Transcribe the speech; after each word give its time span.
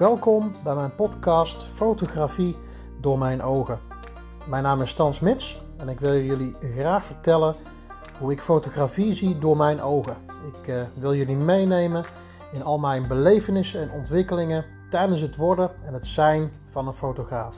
Welkom 0.00 0.54
bij 0.64 0.74
mijn 0.74 0.94
podcast 0.94 1.64
Fotografie 1.64 2.56
door 3.00 3.18
mijn 3.18 3.42
ogen. 3.42 3.80
Mijn 4.48 4.62
naam 4.62 4.80
is 4.80 4.90
Stan 4.90 5.14
Smits 5.14 5.62
en 5.78 5.88
ik 5.88 6.00
wil 6.00 6.20
jullie 6.20 6.56
graag 6.60 7.04
vertellen 7.04 7.54
hoe 8.18 8.32
ik 8.32 8.42
fotografie 8.42 9.14
zie 9.14 9.38
door 9.38 9.56
mijn 9.56 9.80
ogen. 9.80 10.16
Ik 10.52 10.68
uh, 10.68 10.82
wil 10.94 11.14
jullie 11.14 11.36
meenemen 11.36 12.04
in 12.52 12.62
al 12.62 12.78
mijn 12.78 13.08
belevenissen 13.08 13.80
en 13.80 13.90
ontwikkelingen 13.90 14.64
tijdens 14.88 15.20
het 15.20 15.36
worden 15.36 15.70
en 15.84 15.94
het 15.94 16.06
zijn 16.06 16.50
van 16.64 16.86
een 16.86 16.92
fotograaf. 16.92 17.56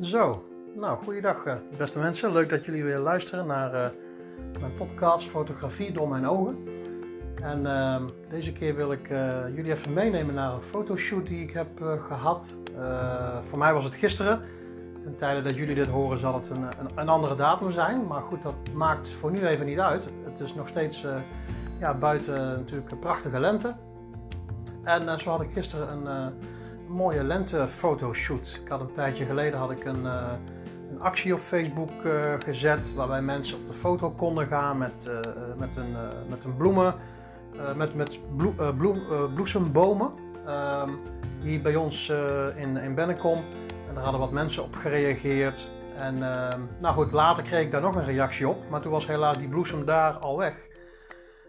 Zo, 0.00 0.42
nou, 0.80 1.04
goeiedag 1.04 1.46
uh, 1.46 1.54
beste 1.78 1.98
mensen. 1.98 2.32
Leuk 2.32 2.48
dat 2.48 2.64
jullie 2.64 2.84
weer 2.84 2.98
luisteren 2.98 3.46
naar 3.46 3.74
uh, 3.74 3.86
mijn 4.60 4.72
podcast 4.72 5.28
Fotografie 5.28 5.92
door 5.92 6.08
mijn 6.08 6.26
ogen. 6.26 6.68
En 7.42 7.60
uh, 7.60 7.96
deze 8.28 8.52
keer 8.52 8.76
wil 8.76 8.92
ik 8.92 9.10
uh, 9.10 9.38
jullie 9.54 9.72
even 9.72 9.92
meenemen 9.92 10.34
naar 10.34 10.54
een 10.54 10.60
fotoshoot 10.60 11.26
die 11.26 11.42
ik 11.42 11.50
heb 11.50 11.68
gehad. 12.08 12.56
voor 13.48 13.58
mij 13.58 13.74
was 13.74 13.84
het 13.84 13.94
gisteren. 13.94 14.40
Ten 15.02 15.16
tijde 15.16 15.42
dat 15.42 15.54
jullie 15.54 15.74
dit 15.74 15.86
horen 15.86 16.18
zal 16.18 16.34
het 16.34 16.48
een, 16.48 16.62
een, 16.62 16.90
een, 16.94 17.08
andere 17.08 17.36
datum 17.36 17.72
zijn. 17.72 18.06
Maar 18.06 18.22
goed, 18.22 18.42
dat 18.42 18.54
maakt 18.74 19.08
voor 19.08 19.30
nu 19.30 19.46
even 19.46 19.66
niet 19.66 19.80
uit. 19.80 20.10
Het 20.24 20.40
is 20.40 20.54
nog 20.54 20.68
steeds 20.68 21.06
ja, 21.78 21.94
buiten 21.94 22.34
natuurlijk 22.34 22.90
een 22.90 22.98
prachtige 22.98 23.40
lente. 23.40 23.74
En 24.84 25.20
zo 25.20 25.30
had 25.30 25.40
ik 25.40 25.52
gisteren 25.52 26.06
een 26.06 26.32
mooie 26.88 27.24
lentefotoshoot. 27.24 28.60
Ik 28.62 28.68
had 28.68 28.80
een 28.80 28.92
tijdje 28.94 29.24
geleden 29.24 29.58
had 29.58 29.70
ik 29.70 29.84
een, 29.84 30.06
een 30.90 31.00
actie 31.00 31.34
op 31.34 31.40
Facebook 31.40 31.90
uh, 32.04 32.34
gezet 32.44 32.94
waarbij 32.94 33.22
mensen 33.22 33.58
op 33.58 33.66
de 33.66 33.74
foto 33.74 34.10
konden 34.10 34.46
gaan 34.46 34.78
met, 34.78 35.08
uh, 35.08 35.32
met, 35.58 35.76
een, 35.76 35.96
met 36.28 36.44
een 36.44 36.56
bloemen, 36.56 36.94
met, 37.76 37.94
met 37.94 38.20
bloe, 38.36 38.74
bloem, 38.74 39.02
bloesembomen. 39.34 40.10
Hier 41.42 41.62
bij 41.62 41.76
ons 41.76 42.12
in, 42.56 42.76
in 42.76 42.94
Bennekom. 42.94 43.44
En 43.88 43.94
daar 43.94 44.02
hadden 44.02 44.20
wat 44.20 44.30
mensen 44.30 44.62
op 44.62 44.76
gereageerd. 44.76 45.70
En 45.96 46.22
ehm, 46.22 46.60
nou 46.78 46.94
goed, 46.94 47.12
later 47.12 47.42
kreeg 47.42 47.64
ik 47.64 47.70
daar 47.70 47.80
nog 47.80 47.94
een 47.94 48.04
reactie 48.04 48.48
op. 48.48 48.68
Maar 48.68 48.80
toen 48.80 48.92
was 48.92 49.06
helaas 49.06 49.38
die 49.38 49.48
bloesem 49.48 49.84
daar 49.84 50.12
al 50.12 50.36
weg. 50.36 50.54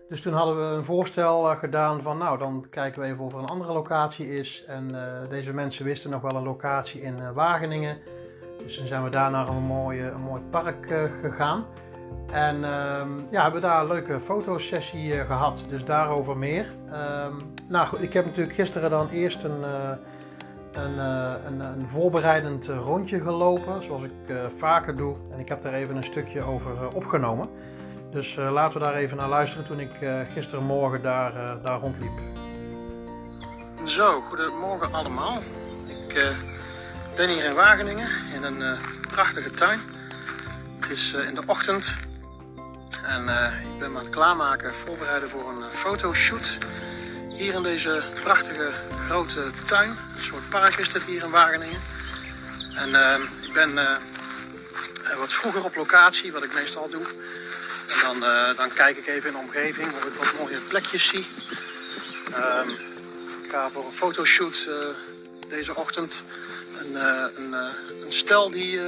Dus 0.10 0.22
toen 0.22 0.34
hadden 0.34 0.58
we 0.58 0.76
een 0.76 0.84
voorstel 0.84 1.52
eh, 1.52 1.58
gedaan 1.58 2.02
van 2.02 2.18
nou 2.18 2.38
dan 2.38 2.66
kijken 2.70 3.02
we 3.02 3.08
even 3.08 3.24
of 3.24 3.34
er 3.34 3.40
een 3.40 3.46
andere 3.46 3.74
locatie 3.74 4.30
is. 4.30 4.64
En 4.68 4.88
deze 5.30 5.54
mensen 5.54 5.86
wisten 5.86 6.10
nog 6.10 6.22
wel 6.22 6.36
een 6.36 6.44
locatie 6.44 7.02
in 7.02 7.34
Wageningen. 7.34 7.98
Dus 8.64 8.78
toen 8.78 8.88
zijn 8.88 9.04
we 9.04 9.10
daar 9.10 9.32
naar 9.32 9.48
een 9.48 9.64
mooi, 9.64 10.02
een 10.02 10.22
mooi 10.22 10.42
park 10.50 10.92
uh, 10.92 11.04
gegaan. 11.22 11.66
En 12.32 12.56
uh, 12.56 13.02
ja, 13.32 13.42
hebben 13.42 13.62
we 13.62 13.68
daar 13.68 13.82
een 13.82 13.88
leuke 13.88 14.20
fotosessie 14.20 15.12
gehad. 15.26 15.66
Dus 15.70 15.86
daarover 15.86 16.38
meer. 16.38 16.66
Um, 16.94 17.54
nou 17.68 17.88
goed, 17.88 18.02
ik 18.02 18.14
heb 18.14 18.26
natuurlijk 18.26 18.56
gisteren 18.56 18.90
dan 18.90 19.10
eerst 19.10 19.44
een, 19.44 19.64
een, 20.72 20.98
een, 21.46 21.60
een, 21.60 21.88
voorbereidend 21.90 22.68
rondje 22.68 23.20
gelopen. 23.20 23.84
Zoals 23.84 24.04
ik 24.04 24.36
vaker 24.58 24.96
doe. 24.96 25.16
En 25.32 25.40
ik 25.40 25.48
heb 25.48 25.64
daar 25.64 25.74
even 25.74 25.96
een 25.96 26.04
stukje 26.04 26.42
over 26.42 26.72
opgenomen. 26.94 27.50
Dus 28.12 28.36
uh, 28.38 28.52
laten 28.52 28.80
we 28.80 28.86
daar 28.86 28.96
even 28.96 29.18
naar 29.18 29.30
luisteren 29.30 29.66
toen 29.66 29.80
ik 29.80 30.02
uh, 30.02 30.20
gisterenmorgen 30.34 31.02
daar, 31.02 31.34
uh, 31.36 31.64
daar 31.64 31.80
rondliep. 31.80 32.12
Zo, 33.84 34.22
goedemorgen 34.22 34.94
allemaal. 34.94 35.38
Ik 35.88 36.36
ben 37.16 37.30
hier 37.30 37.44
in 37.44 37.54
Wageningen 37.54 38.10
in 38.34 38.44
een 38.44 38.78
prachtige 39.12 39.50
tuin. 39.50 39.80
Het 40.80 40.90
is 40.90 41.14
in 41.14 41.36
de 41.36 41.42
ochtend 41.46 41.96
en 43.04 43.22
ik 43.74 43.80
ben 43.80 43.92
me 43.92 43.98
aan 43.98 44.04
het 44.04 44.10
klaarmaken, 44.10 44.74
voorbereiden 44.74 45.30
voor 45.30 45.50
een 45.50 45.64
fotoshoot. 45.72 46.58
Hier 47.28 47.54
in 47.54 47.64
deze 47.64 48.04
prachtige 48.24 48.72
grote 49.08 49.50
tuin. 49.66 49.90
Een 49.90 50.24
soort 50.24 50.50
park 50.50 50.78
is 50.78 50.92
dit 50.92 51.04
hier 51.04 51.24
in 51.24 51.30
Wageningen. 51.30 51.82
En 52.76 53.22
ik 53.42 53.54
ben 53.54 53.74
wat 55.18 55.34
vroeger 55.34 55.64
op 55.64 55.76
locatie, 55.76 56.32
wat 56.32 56.44
ik 56.44 56.54
meestal 56.54 56.90
doe. 56.90 57.06
En 57.88 58.20
dan, 58.20 58.20
dan 58.56 58.74
kijk 58.74 58.98
ik 58.98 59.08
even 59.08 59.30
in 59.30 59.36
de 59.36 59.42
omgeving 59.42 59.88
of 59.94 60.06
ik 60.06 60.14
wat 60.14 60.34
mooie 60.40 60.60
plekjes 60.60 61.08
zie. 61.08 61.28
Um, 62.36 62.70
ik 63.44 63.52
ga 63.52 63.70
voor 63.70 63.86
een 63.86 63.92
fotoshoot 63.92 64.70
deze 65.50 65.76
ochtend 65.76 66.24
een, 66.86 66.92
uh, 66.92 67.24
een, 67.36 67.54
een 68.06 68.14
stel 68.14 68.52
die, 68.52 68.80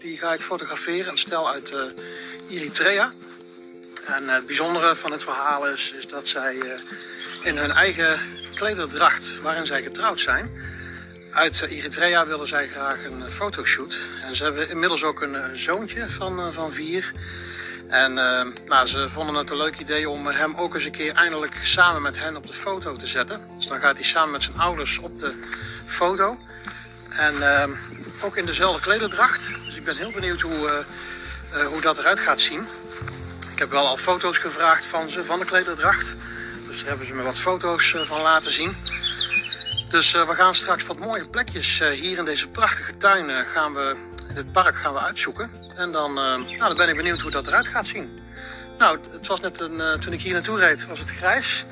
die 0.00 0.18
ga 0.18 0.32
ik 0.32 0.40
fotograferen. 0.40 1.12
Een 1.12 1.18
stel 1.18 1.50
uit 1.50 1.72
Eritrea. 2.48 3.12
En 4.06 4.28
het 4.28 4.46
bijzondere 4.46 4.96
van 4.96 5.12
het 5.12 5.22
verhaal 5.22 5.68
is, 5.68 5.92
is 5.98 6.08
dat 6.08 6.28
zij 6.28 6.56
in 7.42 7.56
hun 7.56 7.72
eigen 7.72 8.20
klederdracht, 8.54 9.40
waarin 9.40 9.66
zij 9.66 9.82
getrouwd 9.82 10.20
zijn, 10.20 10.50
uit 11.32 11.60
Eritrea 11.60 12.26
willen 12.26 12.48
zij 12.48 12.68
graag 12.68 13.04
een 13.04 13.30
fotoshoot. 13.30 13.98
En 14.22 14.36
ze 14.36 14.42
hebben 14.42 14.68
inmiddels 14.68 15.02
ook 15.02 15.20
een 15.20 15.58
zoontje 15.58 16.08
van, 16.08 16.52
van 16.52 16.72
vier. 16.72 17.12
En 17.88 18.14
nou, 18.66 18.86
ze 18.86 19.08
vonden 19.08 19.34
het 19.34 19.50
een 19.50 19.56
leuk 19.56 19.78
idee 19.78 20.08
om 20.08 20.26
hem 20.26 20.54
ook 20.54 20.74
eens 20.74 20.84
een 20.84 20.90
keer 20.90 21.14
eindelijk 21.14 21.54
samen 21.62 22.02
met 22.02 22.18
hen 22.18 22.36
op 22.36 22.46
de 22.46 22.52
foto 22.52 22.96
te 22.96 23.06
zetten. 23.06 23.40
Dus 23.56 23.66
dan 23.66 23.80
gaat 23.80 23.94
hij 23.94 24.04
samen 24.04 24.30
met 24.30 24.42
zijn 24.42 24.58
ouders 24.58 24.98
op 24.98 25.16
de 25.18 25.32
foto. 25.86 26.38
En 27.16 27.34
uh, 27.34 27.64
ook 28.20 28.36
in 28.36 28.46
dezelfde 28.46 28.80
klederdracht. 28.80 29.40
Dus 29.64 29.76
ik 29.76 29.84
ben 29.84 29.96
heel 29.96 30.10
benieuwd 30.10 30.40
hoe, 30.40 30.84
uh, 31.54 31.66
hoe 31.66 31.80
dat 31.80 31.98
eruit 31.98 32.20
gaat 32.20 32.40
zien. 32.40 32.66
Ik 33.52 33.58
heb 33.58 33.70
wel 33.70 33.86
al 33.86 33.96
foto's 33.96 34.38
gevraagd 34.38 34.86
van 34.86 35.10
ze, 35.10 35.24
van 35.24 35.38
de 35.38 35.44
klederdracht. 35.44 36.06
Dus 36.66 36.78
daar 36.78 36.88
hebben 36.88 37.06
ze 37.06 37.12
me 37.12 37.22
wat 37.22 37.38
foto's 37.38 37.94
van 38.04 38.20
laten 38.20 38.52
zien. 38.52 38.76
Dus 39.90 40.12
we 40.12 40.34
gaan 40.34 40.54
straks 40.54 40.86
wat 40.86 40.98
mooie 40.98 41.28
plekjes 41.28 41.78
hier 41.78 42.18
in 42.18 42.24
deze 42.24 42.48
prachtige 42.48 42.96
tuin 42.96 43.46
gaan 43.46 43.74
we, 43.74 43.96
in 44.28 44.36
het 44.36 44.52
park 44.52 44.76
gaan 44.76 44.92
we 44.92 45.00
uitzoeken. 45.00 45.50
En 45.76 45.92
dan, 45.92 46.14
nou, 46.14 46.58
dan 46.58 46.76
ben 46.76 46.88
ik 46.88 46.96
benieuwd 46.96 47.20
hoe 47.20 47.30
dat 47.30 47.46
eruit 47.46 47.68
gaat 47.68 47.86
zien. 47.86 48.20
Nou, 48.78 48.98
het 49.10 49.26
was 49.26 49.40
net 49.40 49.60
een, 49.60 50.00
toen 50.00 50.12
ik 50.12 50.20
hier 50.20 50.32
naartoe 50.32 50.58
reed, 50.58 50.86
was 50.86 50.98
het 50.98 51.10
grijs. 51.10 51.64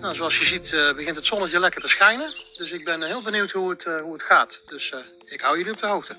Nou, 0.00 0.14
zoals 0.14 0.38
je 0.38 0.44
ziet 0.44 0.72
uh, 0.72 0.94
begint 0.94 1.16
het 1.16 1.26
zonnetje 1.26 1.60
lekker 1.60 1.80
te 1.80 1.88
schijnen. 1.88 2.32
Dus 2.56 2.72
ik 2.72 2.84
ben 2.84 3.02
heel 3.02 3.22
benieuwd 3.22 3.50
hoe 3.50 3.70
het, 3.70 3.84
hoe 3.84 4.12
het 4.12 4.22
gaat. 4.22 4.60
Dus 4.66 4.94
ik 5.24 5.40
hou 5.40 5.56
jullie 5.56 5.72
op 5.72 5.80
de 5.80 5.86
hoogte. 5.86 6.14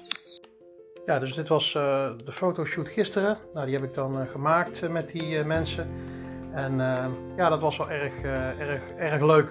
Ja, 1.05 1.19
dus 1.19 1.33
dit 1.33 1.47
was 1.47 1.71
de 1.73 2.31
fotoshoot 2.31 2.89
gisteren. 2.89 3.37
Nou, 3.53 3.65
die 3.65 3.75
heb 3.75 3.83
ik 3.83 3.93
dan 3.93 4.27
gemaakt 4.31 4.89
met 4.89 5.11
die 5.11 5.43
mensen. 5.43 5.89
En 6.53 6.77
ja, 7.37 7.49
dat 7.49 7.61
was 7.61 7.77
wel 7.77 7.89
erg, 7.89 8.13
erg, 8.59 8.81
erg 8.97 9.21
leuk. 9.21 9.49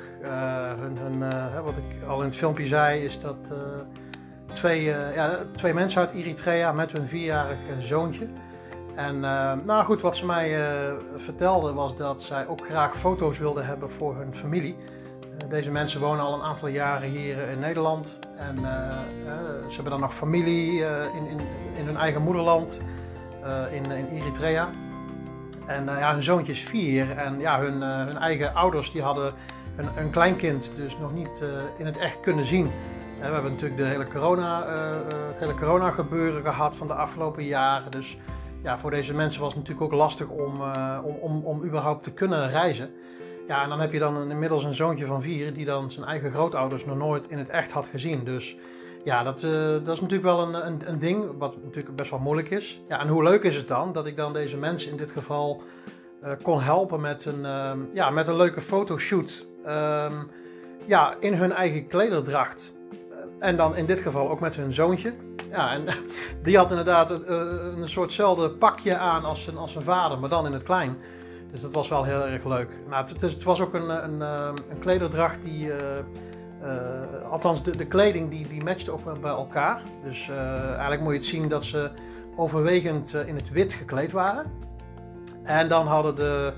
hun, 0.79 1.31
wat 1.63 1.75
ik 1.77 2.09
al 2.09 2.21
in 2.21 2.27
het 2.27 2.37
filmpje 2.37 2.67
zei, 2.67 3.05
is 3.05 3.21
dat 3.21 3.53
twee, 4.53 4.83
ja, 4.83 5.47
twee 5.57 5.75
mensen 5.75 6.01
uit 6.01 6.15
Eritrea 6.15 6.73
met 6.73 6.93
hun 6.93 7.09
vierjarig 7.09 7.59
zoontje. 7.81 8.29
En 8.97 9.17
uh, 9.17 9.53
nou 9.65 9.85
goed, 9.85 10.01
wat 10.01 10.17
ze 10.17 10.27
mij 10.27 10.59
uh, 10.59 10.93
vertelde 11.17 11.73
was 11.73 11.97
dat 11.97 12.23
zij 12.23 12.47
ook 12.47 12.67
graag 12.67 12.97
foto's 12.97 13.39
wilden 13.39 13.67
hebben 13.67 13.91
voor 13.91 14.17
hun 14.17 14.35
familie. 14.35 14.77
deze 15.49 15.71
mensen 15.71 16.01
wonen 16.01 16.25
al 16.25 16.35
een 16.35 16.43
aantal 16.43 16.69
jaren 16.69 17.09
hier 17.09 17.49
in 17.49 17.59
Nederland. 17.59 18.19
En 18.37 18.57
ze 19.69 19.75
hebben 19.75 19.91
dan 19.91 20.01
nog 20.01 20.15
familie 20.15 20.81
in, 21.15 21.27
in, 21.29 21.41
in 21.75 21.87
hun 21.87 21.97
eigen 21.97 22.23
moederland, 22.23 22.83
in, 23.73 23.91
in 23.91 24.07
Eritrea. 24.21 24.69
En 25.67 25.85
ja, 25.85 26.13
hun 26.13 26.23
zoontje 26.23 26.53
is 26.53 26.63
vier. 26.63 27.11
En 27.11 27.41
ja, 27.41 27.61
hun, 27.61 27.83
hun 27.83 28.17
eigen 28.17 28.55
ouders 28.55 28.93
die 28.93 29.03
hadden 29.03 29.33
een, 29.77 29.89
een 29.97 30.11
kleinkind 30.11 30.73
dus 30.77 30.99
nog 30.99 31.13
niet 31.13 31.45
in 31.77 31.87
het 31.87 31.99
echt 31.99 32.21
kunnen 32.21 32.47
zien. 32.47 32.71
We 33.19 33.25
hebben 33.25 33.51
natuurlijk 33.51 33.81
de 33.81 33.87
hele 33.87 34.09
corona, 34.09 34.67
uh, 34.67 34.97
hele 35.39 35.55
corona 35.55 35.91
gebeuren 35.91 36.43
gehad 36.43 36.77
van 36.77 36.87
de 36.87 36.95
afgelopen 36.95 37.45
jaren. 37.45 37.91
Dus 37.91 38.19
ja, 38.63 38.79
voor 38.79 38.91
deze 38.91 39.15
mensen 39.15 39.41
was 39.41 39.55
het 39.55 39.63
natuurlijk 39.63 39.93
ook 39.93 39.99
lastig 39.99 40.29
om, 40.29 40.61
uh, 40.61 40.99
om, 41.05 41.17
om, 41.21 41.45
om 41.45 41.65
überhaupt 41.65 42.03
te 42.03 42.11
kunnen 42.11 42.51
reizen. 42.51 42.91
Ja, 43.49 43.63
en 43.63 43.69
dan 43.69 43.81
heb 43.81 43.93
je 43.93 43.99
dan 43.99 44.17
een, 44.17 44.31
inmiddels 44.31 44.65
een 44.65 44.75
zoontje 44.75 45.07
van 45.07 45.23
vier 45.23 45.55
die 45.55 45.65
dan 45.65 45.91
zijn 45.91 46.07
eigen 46.07 46.31
grootouders 46.31 46.85
nog 46.85 46.97
nooit 46.97 47.27
in 47.29 47.39
het 47.39 47.49
echt 47.49 47.73
had 47.73 47.87
gezien. 47.87 48.25
Dus 48.25 48.57
ja, 49.05 49.23
dat, 49.23 49.43
uh, 49.43 49.53
dat 49.61 49.95
is 49.95 50.01
natuurlijk 50.01 50.23
wel 50.23 50.41
een, 50.41 50.67
een, 50.67 50.89
een, 50.89 50.99
ding 50.99 51.39
wat 51.39 51.63
natuurlijk 51.63 51.97
best 51.97 52.11
wel 52.11 52.19
moeilijk 52.19 52.51
is. 52.51 52.81
Ja, 52.89 53.01
en 53.01 53.09
hoe 53.09 53.23
leuk 53.23 53.43
is 53.43 53.57
het 53.57 53.69
dan 53.69 53.93
dat 53.93 54.07
ik 54.07 54.17
dan 54.17 54.33
deze 54.33 54.57
mensen 54.57 54.91
in 54.91 54.97
dit 54.97 55.11
geval 55.11 55.63
kon 56.43 56.61
helpen 56.61 57.01
met 57.01 57.25
een, 57.25 57.45
ehm, 57.45 57.79
ja, 57.93 58.11
met 58.11 58.27
een 58.27 58.37
leuke 58.37 58.61
fotoshoot. 58.61 59.47
Um, 59.67 60.31
ja, 60.87 61.15
in 61.21 61.35
hun 61.35 61.53
eigen 61.53 61.87
klederdracht. 61.87 62.76
En 63.39 63.57
dan 63.57 63.77
in 63.77 63.87
dit 63.87 64.01
geval 64.01 64.31
ook 64.31 64.41
met 64.41 64.57
hun 64.57 64.75
zoontje. 64.75 65.13
Ja, 65.51 65.73
en 65.73 65.85
die 66.43 66.57
had 66.57 66.71
inderdaad 66.71 67.11
een, 67.11 67.27
eh, 67.27 67.37
een 67.77 67.89
soortzelfde 67.89 68.51
pakje 68.51 68.97
aan 68.97 69.25
als 69.25 69.43
zijn, 69.43 69.57
als 69.57 69.73
zijn 69.73 69.85
vader, 69.85 70.19
maar 70.19 70.29
dan 70.29 70.47
in 70.47 70.53
het 70.53 70.63
klein. 70.63 70.97
Dus 71.51 71.61
dat 71.61 71.73
was 71.73 71.89
wel 71.89 72.05
heel 72.05 72.27
erg 72.27 72.45
leuk. 72.45 72.69
Nou, 72.89 73.07
het, 73.07 73.21
het 73.21 73.45
was 73.45 73.61
ook 73.61 73.75
een, 73.75 74.05
een, 74.05 74.23
eh, 74.23 74.49
een 74.71 74.79
klederdracht 74.79 75.43
die 75.43 75.71
althans, 77.31 77.63
de, 77.63 77.77
de 77.77 77.87
kleding 77.87 78.31
die, 78.31 78.49
die 78.49 78.65
matchte 78.65 78.91
ook 78.91 79.21
bij 79.21 79.31
elkaar. 79.31 79.83
Dus 80.05 80.31
eigenlijk 80.69 81.01
moet 81.01 81.13
je 81.13 81.19
het 81.19 81.29
zien 81.29 81.49
dat 81.49 81.65
ze 81.65 81.91
overwegend 82.37 83.15
in 83.27 83.35
het 83.35 83.51
wit 83.51 83.73
gekleed 83.73 84.13
waren. 84.13 84.45
En 85.43 85.69
dan 85.69 85.87
hadden 85.87 86.15
de, 86.15 86.53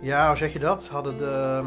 ja, 0.00 0.28
hoe 0.28 0.36
zeg 0.36 0.52
je 0.52 0.58
dat? 0.58 0.88
Hadden 0.88 1.18
de, 1.18 1.62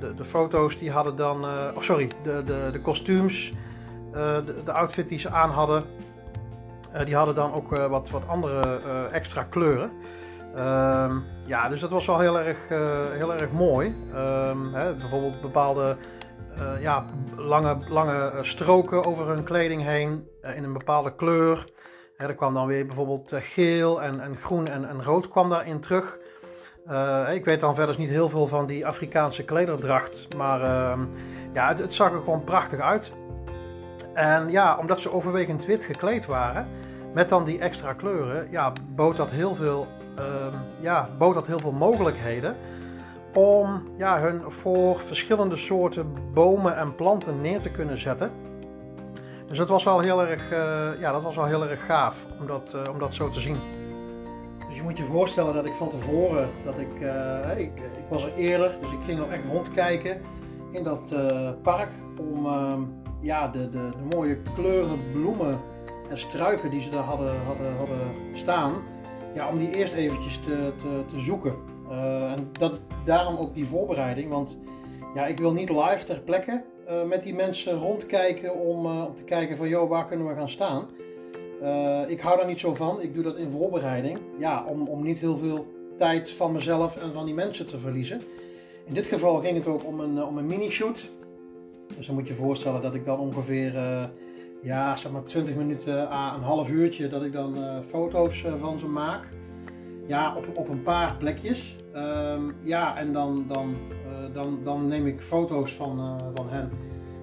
de, 0.00 0.14
de, 0.14 0.24
foto's, 0.24 0.78
die 0.78 0.90
hadden 0.90 1.16
dan, 1.16 1.44
oh 1.44 1.80
sorry, 1.80 2.08
de, 2.22 2.42
de, 2.44 2.68
de 2.72 2.80
kostuums, 2.80 3.52
de, 4.18 4.54
de 4.64 4.72
outfit 4.72 5.08
die 5.08 5.18
ze 5.18 5.30
aan 5.30 5.50
hadden, 5.50 5.84
die 7.04 7.16
hadden 7.16 7.34
dan 7.34 7.52
ook 7.52 7.76
wat, 7.76 8.10
wat 8.10 8.28
andere 8.28 8.80
extra 9.12 9.42
kleuren. 9.42 9.90
Ehm, 10.54 11.16
ja, 11.44 11.68
dus 11.68 11.80
dat 11.80 11.90
was 11.90 12.06
wel 12.06 12.18
heel 12.18 12.38
erg, 12.40 12.58
heel 13.12 13.34
erg 13.34 13.50
mooi. 13.50 13.94
Um, 14.14 14.74
hè, 14.74 14.94
bijvoorbeeld 14.94 15.40
bepaalde 15.40 15.96
ja, 16.80 17.04
lange, 17.36 17.76
lange 17.88 18.32
stroken 18.42 19.04
over 19.04 19.26
hun 19.26 19.44
kleding 19.44 19.82
heen 19.82 20.28
in 20.54 20.64
een 20.64 20.72
bepaalde 20.72 21.14
kleur. 21.14 21.64
Hè, 22.16 22.26
er 22.26 22.34
kwam 22.34 22.54
dan 22.54 22.66
weer 22.66 22.86
bijvoorbeeld 22.86 23.32
geel 23.34 24.02
en, 24.02 24.20
en 24.20 24.36
groen 24.36 24.68
en, 24.68 24.88
en 24.88 25.04
rood 25.04 25.28
kwam 25.28 25.48
daarin 25.48 25.80
terug. 25.80 26.18
ik 27.32 27.44
weet 27.44 27.60
dan 27.60 27.74
verder 27.74 27.98
niet 27.98 28.10
heel 28.10 28.28
veel 28.28 28.46
van 28.46 28.66
die 28.66 28.86
Afrikaanse 28.86 29.44
klederdracht, 29.44 30.36
maar 30.36 30.62
ehm, 30.62 31.00
ja, 31.52 31.76
het 31.76 31.94
zag 31.94 32.12
er 32.12 32.18
gewoon 32.18 32.44
prachtig 32.44 32.80
uit. 32.80 33.12
En 34.18 34.50
ja, 34.50 34.76
omdat 34.78 35.00
ze 35.00 35.12
overwegend 35.12 35.66
wit 35.66 35.84
gekleed 35.84 36.26
waren, 36.26 36.68
met 37.14 37.28
dan 37.28 37.44
die 37.44 37.58
extra 37.58 37.92
kleuren, 37.92 38.48
ja, 38.50 38.72
bood 38.94 39.16
dat 39.16 39.30
heel 39.30 39.54
veel 39.54 39.86
Ehm, 40.18 40.56
ja, 40.80 41.08
bood 41.18 41.34
dat 41.34 41.46
heel 41.46 41.58
veel 41.58 41.72
mogelijkheden 41.72 42.56
om 43.34 43.82
ja, 43.96 44.20
hun 44.20 44.42
voor 44.46 45.00
verschillende 45.06 45.56
soorten 45.56 46.32
bomen 46.32 46.76
en 46.76 46.94
planten 46.94 47.40
neer 47.40 47.60
te 47.60 47.70
kunnen 47.70 48.00
zetten. 48.00 48.30
Dus 49.46 49.58
dat 49.58 49.68
was 49.68 49.84
wel 49.84 50.00
heel 50.00 50.26
erg, 50.26 50.52
uh, 50.52 51.00
ja, 51.00 51.12
dat 51.12 51.22
was 51.22 51.36
wel 51.36 51.44
heel 51.44 51.68
erg 51.68 51.86
gaaf 51.86 52.14
om 52.40 52.46
dat, 52.46 52.72
uh, 52.74 52.92
om 52.92 52.98
dat 52.98 53.14
zo 53.14 53.30
te 53.30 53.40
zien. 53.40 53.56
Dus 54.68 54.76
je 54.76 54.82
moet 54.82 54.96
je 54.96 55.04
voorstellen 55.04 55.54
dat 55.54 55.66
ik 55.66 55.72
van 55.72 55.90
tevoren, 55.90 56.48
dat 56.64 56.78
ik, 56.78 57.00
uh, 57.00 57.58
ik, 57.58 57.76
ik, 57.76 58.04
was 58.08 58.24
er 58.24 58.34
eerder, 58.36 58.72
dus 58.80 58.90
ik 58.90 59.04
ging 59.06 59.20
al 59.20 59.30
echt 59.30 59.44
rondkijken 59.50 60.20
in 60.72 60.84
dat 60.84 61.14
park 61.62 61.88
om 62.18 62.46
ehm, 62.46 62.80
ja, 63.20 63.48
de, 63.48 63.70
de, 63.70 63.90
de, 63.90 64.16
mooie 64.16 64.38
kleuren, 64.54 64.98
bloemen 65.12 65.60
en 66.10 66.18
struiken 66.18 66.70
die 66.70 66.82
ze 66.82 66.90
daar 66.90 67.02
hadden, 67.02 67.40
hadden, 67.44 67.76
hadden 67.76 67.98
staan, 68.32 68.72
ja, 69.34 69.48
om 69.48 69.58
die 69.58 69.74
eerst 69.74 69.94
eventjes 69.94 70.38
te, 70.38 70.72
te, 70.76 71.02
te 71.10 71.20
zoeken. 71.20 71.54
Uh, 71.90 72.32
en 72.32 72.48
dat, 72.52 72.78
daarom 73.04 73.36
ook 73.36 73.54
die 73.54 73.66
voorbereiding, 73.66 74.30
want 74.30 74.58
ja, 75.14 75.26
ik 75.26 75.38
wil 75.38 75.52
niet 75.52 75.70
live 75.70 76.04
ter 76.04 76.20
plekke 76.20 76.64
uh, 76.88 77.02
met 77.04 77.22
die 77.22 77.34
mensen 77.34 77.78
rondkijken 77.78 78.54
om, 78.54 78.86
uh, 78.86 79.04
om 79.06 79.14
te 79.14 79.24
kijken 79.24 79.56
van, 79.56 79.68
joh, 79.68 79.88
waar 79.88 80.06
kunnen 80.06 80.26
we 80.26 80.34
gaan 80.34 80.48
staan? 80.48 80.86
ik 82.06 82.20
hou 82.20 82.36
daar 82.36 82.46
niet 82.46 82.58
zo 82.58 82.74
van, 82.74 83.00
ik 83.00 83.14
doe 83.14 83.22
dat 83.22 83.36
in 83.36 83.50
voorbereiding, 83.50 84.18
ja, 84.38 84.64
om, 84.64 84.88
om 84.88 85.02
niet 85.02 85.18
heel 85.18 85.36
veel 85.36 85.66
tijd 85.96 86.30
van 86.30 86.52
mezelf 86.52 86.96
en 86.96 87.12
van 87.12 87.24
die 87.24 87.34
mensen 87.34 87.66
te 87.66 87.78
verliezen. 87.78 88.22
In 88.84 88.94
dit 88.94 89.06
geval 89.06 89.40
ging 89.40 89.56
het 89.56 89.66
ook 89.66 89.84
om 89.84 90.00
een, 90.00 90.24
om 90.24 90.38
een 90.38 90.46
mini-shoot. 90.46 91.10
Dus 91.96 92.06
dan 92.06 92.14
moet 92.14 92.28
je 92.28 92.34
voorstellen 92.34 92.82
dat 92.82 92.94
ik 92.94 93.04
dan 93.04 93.18
ongeveer 93.18 93.72
ja, 94.62 94.96
zeg 94.96 95.12
maar 95.12 95.24
20 95.24 95.54
minuten 95.54 96.10
à 96.10 96.34
een 96.34 96.42
half 96.42 96.68
uurtje 96.70 97.08
dat 97.08 97.22
ik 97.22 97.32
dan 97.32 97.58
uh, 97.58 97.78
foto's 97.88 98.42
uh, 98.42 98.52
van 98.60 98.78
ze 98.78 98.86
maak. 98.86 99.28
Ja, 100.06 100.36
op, 100.36 100.46
op 100.54 100.68
een 100.68 100.82
paar 100.82 101.16
plekjes. 101.16 101.76
Um, 101.96 102.54
ja, 102.62 102.96
en 102.96 103.12
dan, 103.12 103.44
dan, 103.48 103.76
dan, 104.32 104.60
dan 104.64 104.88
neem 104.88 105.06
ik 105.06 105.20
foto's 105.20 105.72
van, 105.72 106.20
van 106.34 106.48
hen. 106.48 106.70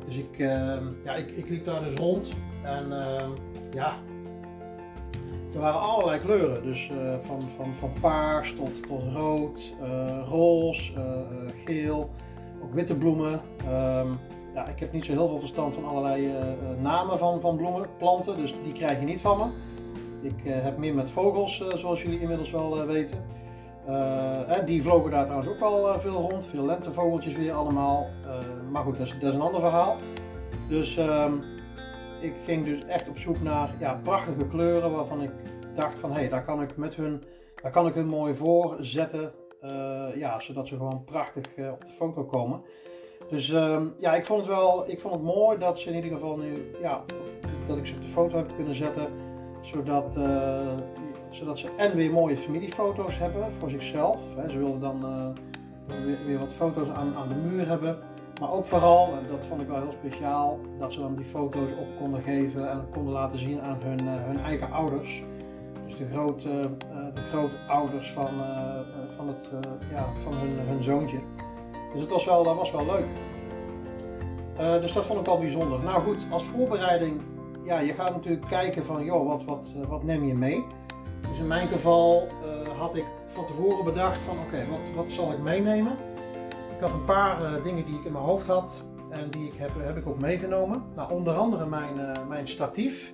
Dus 0.06 0.18
ik, 0.18 0.40
ehm, 0.40 0.84
ja, 1.04 1.16
ik, 1.16 1.30
ik 1.30 1.50
liep 1.50 1.66
daar 1.66 1.84
dus 1.84 1.96
rond 1.96 2.32
en 2.64 3.02
ehm, 3.02 3.30
ja, 3.74 3.96
er 5.54 5.60
waren 5.60 5.80
allerlei 5.80 6.20
kleuren. 6.20 6.64
Dus 6.64 6.92
van, 7.26 7.42
van, 7.42 7.76
van 7.80 7.92
paars 8.02 8.54
tot, 8.54 8.88
tot 8.88 9.02
rood, 9.14 9.74
roze, 10.28 10.94
geel, 11.66 12.10
ook 12.64 12.74
witte 12.74 12.98
bloemen 12.98 13.42
ja, 14.56 14.68
ik 14.68 14.80
heb 14.80 14.92
niet 14.92 15.06
zo 15.06 15.12
heel 15.12 15.28
veel 15.28 15.40
verstand 15.40 15.74
van 15.74 15.86
allerlei 15.86 16.28
uh, 16.28 16.42
namen 16.82 17.18
van, 17.18 17.42
van 17.42 17.56
bloemen, 17.56 17.88
planten, 17.98 18.38
dus 18.38 18.56
die 18.64 18.74
krijg 18.74 19.00
je 19.00 19.06
niet 19.06 19.22
van 19.22 19.38
me. 19.38 19.46
Ik 20.28 20.44
uh, 20.44 20.54
heb 20.64 20.78
meer 20.78 20.96
met 20.96 21.10
vogels, 21.10 21.64
zoals 21.76 22.02
jullie 22.04 22.20
inmiddels 22.20 22.52
wel 22.52 22.86
weten. 22.86 23.18
die 24.66 24.82
vlogen 24.82 25.12
daar 25.12 25.26
trouwens 25.26 25.52
ook 25.52 25.62
al 25.62 26.00
veel 26.00 26.30
rond, 26.30 26.46
veel 26.46 26.66
lentevogeltjes 26.66 27.36
weer 27.36 27.54
allemaal. 27.54 28.08
maar 28.72 28.84
goed, 28.84 28.98
dat 28.98 29.08
is, 29.08 29.14
dat 29.20 29.30
is, 29.30 29.36
een 29.36 29.42
ander 29.42 29.60
verhaal. 29.60 29.98
Dus 30.70 30.98
ehm, 30.98 31.34
ik 32.20 32.34
ging 32.46 32.66
dus 32.66 32.86
echt 32.86 33.10
op 33.10 33.18
zoek 33.18 33.42
naar 33.42 33.76
ja, 33.80 34.00
prachtige 34.04 34.48
kleuren 34.48 34.92
waarvan 34.92 35.22
ik 35.22 35.32
dacht 35.76 36.00
van 36.00 36.12
hé, 36.12 36.20
hey, 36.20 36.30
daar 36.30 36.46
kan 36.46 36.62
ik 36.62 36.78
met 36.78 36.96
hun, 36.96 37.24
daar 37.62 37.72
kan 37.72 37.88
ik 37.88 37.94
hun 37.94 38.08
mooi 38.08 38.36
voor 38.36 38.76
zetten. 38.80 39.32
ja, 40.16 40.40
zodat 40.40 40.68
ze 40.68 40.78
gewoon 40.78 41.04
prachtig 41.04 41.46
op 41.72 41.86
de 41.86 41.92
foto 41.92 42.24
komen. 42.24 42.62
Dus 43.30 43.50
um, 43.50 43.94
ja, 44.00 44.16
ik 44.16 44.26
vond, 44.26 44.40
het 44.40 44.56
wel, 44.56 44.90
ik 44.90 45.00
vond 45.00 45.14
het 45.14 45.24
mooi 45.24 45.58
dat 45.58 45.80
ze 45.80 45.90
in 45.90 45.96
ieder 45.96 46.12
geval 46.12 46.38
nu, 46.38 46.72
ja, 46.82 47.04
dat 47.68 47.78
ik 47.78 47.86
ze 47.86 47.94
op 47.94 48.02
de 48.02 48.08
foto 48.08 48.38
heb 48.38 48.52
kunnen 48.56 48.76
zetten. 48.76 49.08
Zodat, 49.62 50.18
uh, 50.18 50.78
zodat 51.30 51.60
ze 51.60 51.70
en 51.78 51.96
weer 51.96 52.12
mooie 52.12 52.38
familiefoto's 52.38 53.18
hebben 53.18 53.52
voor 53.60 53.70
zichzelf. 53.70 54.20
Hè. 54.36 54.50
Ze 54.50 54.58
wilden 54.58 54.80
dan 54.80 55.06
uh, 55.88 56.16
weer, 56.26 56.40
wat 56.40 56.54
foto's 56.54 56.88
aan, 56.88 57.16
aan 57.16 57.30
de 57.30 57.36
muur 57.36 57.68
hebben. 57.68 57.98
Maar 58.40 58.52
ook 58.52 58.66
vooral, 58.66 59.08
en 59.08 59.28
dat 59.30 59.46
vond 59.46 59.62
ik 59.62 59.68
wel 59.68 59.82
heel 59.82 59.92
speciaal, 59.92 60.60
dat 60.80 60.94
ze 60.94 61.00
dan 61.00 61.16
die 61.16 61.26
foto's 61.26 61.70
op 61.80 61.88
konden 61.98 62.22
geven 62.22 62.70
en 62.70 62.88
konden 62.92 63.14
laten 63.14 63.40
zien 63.40 63.62
aan 63.62 63.78
hun, 63.84 64.04
uh, 64.04 64.24
hun 64.26 64.40
eigen 64.40 64.72
ouders. 64.72 65.24
Dus 65.86 65.98
de, 65.98 66.06
grote, 66.12 66.50
de 67.14 67.22
grootouders 67.22 68.12
van, 68.12 68.30
van, 69.16 69.28
het, 69.28 69.50
ja, 69.92 70.06
van 70.24 70.34
hun, 70.34 70.60
hun 70.68 70.84
zoontje. 70.84 71.18
Dus 71.96 72.04
het 72.04 72.14
was 72.14 72.26
wel, 72.26 72.44
dat 72.44 72.56
was 72.56 72.72
wel 72.72 72.86
leuk. 72.86 73.08
Uh, 74.60 74.82
dus 74.82 74.94
dat 74.94 75.06
vond 75.06 75.20
ik 75.20 75.26
wel 75.26 75.40
bijzonder. 75.40 75.80
Nou 75.80 76.02
goed, 76.02 76.26
als 76.30 76.44
voorbereiding, 76.44 77.22
ja, 77.64 77.80
je 77.80 77.94
gaat 77.94 78.12
natuurlijk 78.12 78.48
kijken 78.48 78.86
van, 78.86 79.04
joh, 79.04 79.28
wat, 79.28 79.44
wat, 79.44 79.74
eh, 79.82 79.90
wat 79.90 80.04
neem 80.04 80.26
je 80.26 80.34
mee? 80.34 80.66
Dus 81.30 81.40
in 81.40 81.48
mijn 81.48 81.68
geval 81.68 82.28
uh, 82.46 82.80
had 82.80 82.96
ik 82.96 83.06
van 83.28 83.46
tevoren 83.46 83.86
bedacht 83.86 84.18
van, 84.18 84.38
oké, 84.40 84.66
wat, 84.70 84.92
wat 84.96 85.10
zal 85.10 85.32
ik 85.32 85.40
meenemen? 85.40 85.92
Ik 86.76 86.82
had 86.82 86.90
een 86.90 87.06
paar 87.06 87.62
dingen 87.64 87.86
die 87.86 87.96
ik 87.96 88.06
in 88.06 88.12
mijn 88.12 88.24
hoofd 88.24 88.48
had 88.48 88.84
en 89.10 89.30
die 89.30 89.48
ik 89.48 89.54
heb, 89.56 89.72
heb 89.78 89.98
ik 89.98 90.08
ook 90.08 90.20
meegenomen. 90.20 90.84
Nou, 90.96 91.14
onder 91.14 91.34
andere 91.34 91.66
mijn, 91.66 92.18
mijn 92.28 92.48
statief. 92.48 93.14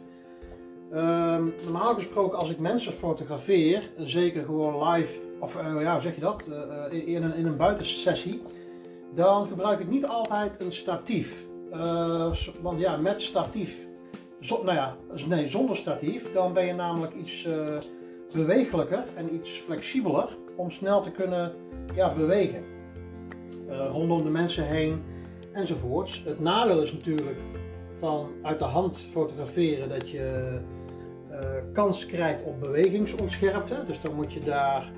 Ehm, 0.92 1.44
normaal 1.64 1.94
gesproken 1.94 2.38
als 2.38 2.50
ik 2.50 2.60
mensen 2.60 2.94
fotografeer, 2.94 3.92
zeker 3.98 4.46
gewoon 4.46 4.90
live, 4.90 5.22
of 5.40 5.62
ja, 5.62 5.92
hoe 5.92 6.02
zeg 6.02 6.16
je 6.16 6.22
dat, 6.22 6.44
in, 6.90 7.24
een, 7.24 7.36
in 7.36 7.46
een 7.46 7.58
buitensessie 7.58 8.42
dan 9.16 9.48
gebruik 9.48 9.80
ik 9.80 9.90
niet 9.90 10.06
altijd 10.06 10.52
een 10.58 10.72
statief. 10.72 11.46
Uh, 11.74 12.34
want 12.62 12.80
ja, 12.80 12.98
met 12.98 13.22
statief, 13.22 13.88
zo, 14.40 14.64
nou 14.64 14.76
ja, 14.76 14.96
nee, 15.28 15.48
zonder 15.48 15.76
statief, 15.76 16.34
dan 16.34 16.54
ben 16.54 16.66
je 16.66 16.74
namelijk 16.74 17.14
iets 17.14 17.46
uh, 17.46 17.78
bewegelijker 18.34 19.04
en 19.16 19.34
iets 19.34 19.50
flexibeler 19.50 20.38
om 20.56 20.72
snel 20.72 21.02
te 21.02 21.12
kunnen 21.12 21.54
ja, 21.96 22.14
bewegen. 22.14 22.64
Uh, 23.70 23.86
rondom 23.92 24.24
de 24.24 24.30
mensen 24.30 24.64
heen 24.64 25.04
enzovoorts. 25.54 26.24
Het 26.26 26.40
nadeel 26.40 26.82
is 26.82 26.94
natuurlijk 26.94 27.40
van 28.00 28.32
uit 28.42 28.60
de 28.60 28.66
hand 28.66 29.08
fotograferen 29.12 29.90
dat 29.90 30.10
je 30.10 30.60
kans 31.74 32.06
krijgt 32.06 32.44
op 32.44 32.60
bewegingsontscherpte. 32.60 33.84
Dus 33.88 34.02
dan 34.02 34.16
moet 34.16 34.34
je 34.34 34.40
daar 34.40 34.92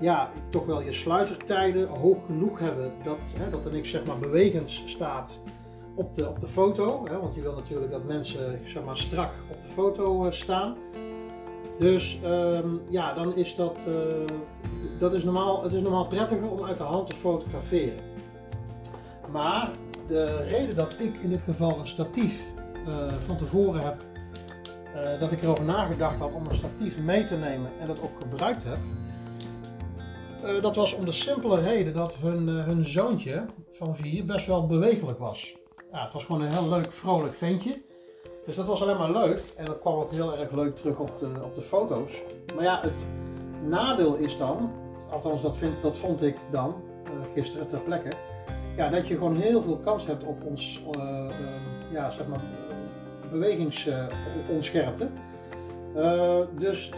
ja, 0.00 0.30
toch 0.50 0.66
wel 0.66 0.82
je 0.82 0.92
sluitertijden 0.92 1.88
hoog 1.88 2.26
genoeg 2.26 2.58
hebben 2.58 2.92
dat, 3.04 3.34
hè, 3.36 3.50
dat 3.50 3.64
er 3.64 3.72
niks 3.72 3.90
zeg 3.90 4.04
maar, 4.04 4.18
bewegend 4.18 4.70
staat 4.70 5.40
op 5.94 6.14
de, 6.14 6.28
op 6.28 6.40
de 6.40 6.46
foto. 6.46 7.06
Hè, 7.10 7.18
want 7.20 7.34
je 7.34 7.40
wil 7.40 7.54
natuurlijk 7.54 7.90
dat 7.90 8.04
mensen 8.04 8.60
zeg 8.66 8.84
maar, 8.84 8.96
strak 8.96 9.30
op 9.50 9.62
de 9.62 9.68
foto 9.68 10.24
uh, 10.24 10.30
staan. 10.30 10.76
Dus 11.78 12.18
um, 12.24 12.80
ja, 12.88 13.14
dan 13.14 13.36
is 13.36 13.56
dat, 13.56 13.76
uh, 13.88 13.94
dat 14.98 15.14
is 15.14 15.24
normaal, 15.24 15.62
het 15.62 15.72
is 15.72 15.80
normaal 15.80 16.06
prettiger 16.06 16.50
om 16.50 16.64
uit 16.64 16.78
de 16.78 16.82
hand 16.82 17.06
te 17.06 17.14
fotograferen. 17.14 17.98
Maar 19.30 19.70
de 20.06 20.36
reden 20.36 20.74
dat 20.74 20.96
ik 20.98 21.14
in 21.22 21.30
dit 21.30 21.42
geval 21.42 21.78
een 21.78 21.88
statief 21.88 22.44
uh, 22.88 22.94
van 23.26 23.36
tevoren 23.36 23.82
heb, 23.82 23.96
dat 25.20 25.32
ik 25.32 25.42
erover 25.42 25.64
nagedacht 25.64 26.18
had 26.18 26.32
om 26.32 26.46
een 26.46 26.56
statief 26.56 26.98
mee 26.98 27.24
te 27.24 27.36
nemen 27.36 27.70
en 27.80 27.86
dat 27.86 28.02
ook 28.02 28.20
gebruikt 28.20 28.64
heb, 28.64 28.78
uh, 30.44 30.62
dat 30.62 30.76
was 30.76 30.94
om 30.94 31.04
de 31.04 31.12
simpele 31.12 31.60
reden 31.60 31.94
dat 31.94 32.16
hun, 32.20 32.48
uh, 32.48 32.64
hun 32.64 32.84
zoontje 32.84 33.44
van 33.70 33.96
vier 33.96 34.24
best 34.24 34.46
wel 34.46 34.66
bewegelijk 34.66 35.18
was. 35.18 35.56
Ja, 35.92 36.02
het 36.02 36.12
was 36.12 36.24
gewoon 36.24 36.42
een 36.42 36.52
heel 36.52 36.68
leuk, 36.68 36.92
vrolijk 36.92 37.34
ventje. 37.34 37.82
Dus 38.46 38.56
dat 38.56 38.66
was 38.66 38.82
alleen 38.82 38.96
maar 38.96 39.12
leuk. 39.12 39.42
En 39.56 39.64
dat 39.64 39.80
kwam 39.80 39.94
ook 39.94 40.10
heel 40.10 40.38
erg 40.38 40.50
leuk 40.50 40.76
terug 40.76 40.98
op 40.98 41.18
de, 41.18 41.30
op 41.42 41.54
de 41.54 41.62
foto's. 41.62 42.12
Maar 42.54 42.64
ja, 42.64 42.80
het 42.80 43.06
nadeel 43.64 44.14
is 44.14 44.38
dan, 44.38 44.70
althans 45.10 45.42
dat, 45.42 45.56
vind, 45.56 45.82
dat 45.82 45.98
vond 45.98 46.22
ik 46.22 46.36
dan 46.50 46.74
uh, 47.04 47.10
gisteren 47.34 47.66
ter 47.66 47.80
plekke, 47.80 48.12
ja, 48.76 48.88
dat 48.88 49.08
je 49.08 49.14
gewoon 49.14 49.36
heel 49.36 49.62
veel 49.62 49.76
kans 49.76 50.06
hebt 50.06 50.24
op 50.24 50.44
ons, 50.44 50.82
ja, 51.92 52.10
zeg 52.10 52.26
maar, 52.26 52.40
bewegingsonscherpte. 53.30 55.08
dus 56.58 56.90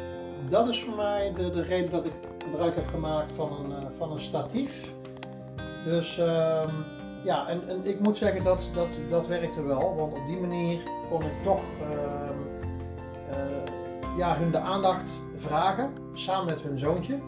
dat 0.48 0.68
is 0.68 0.82
voor 0.82 0.96
mij 0.96 1.32
de, 1.36 1.50
de 1.50 1.62
reden 1.62 1.90
dat 1.90 2.04
ik 2.04 2.12
gebruik 2.50 2.74
heb 2.74 2.86
gemaakt 2.86 3.32
van 3.32 3.52
een, 3.52 3.96
van 3.96 4.12
een 4.12 4.20
statief. 4.20 4.94
Dus 5.84 6.18
ehm, 6.18 6.70
ja, 7.24 7.48
en, 7.48 7.68
en 7.68 7.86
ik 7.86 8.00
moet 8.00 8.16
zeggen 8.16 8.44
dat, 8.44 8.70
dat 8.74 8.88
dat 9.10 9.26
werkte 9.26 9.62
wel, 9.62 9.94
want 9.96 10.12
op 10.12 10.26
die 10.26 10.38
manier 10.38 10.78
kon 11.10 11.22
ik 11.22 11.42
toch 11.44 11.60
ehm, 11.80 12.38
eh, 13.30 14.16
ja, 14.16 14.36
hun 14.36 14.50
de 14.50 14.58
aandacht 14.58 15.24
vragen, 15.36 15.92
samen 16.12 16.46
met 16.46 16.60
hun 16.60 16.78
zoontje. 16.78 17.18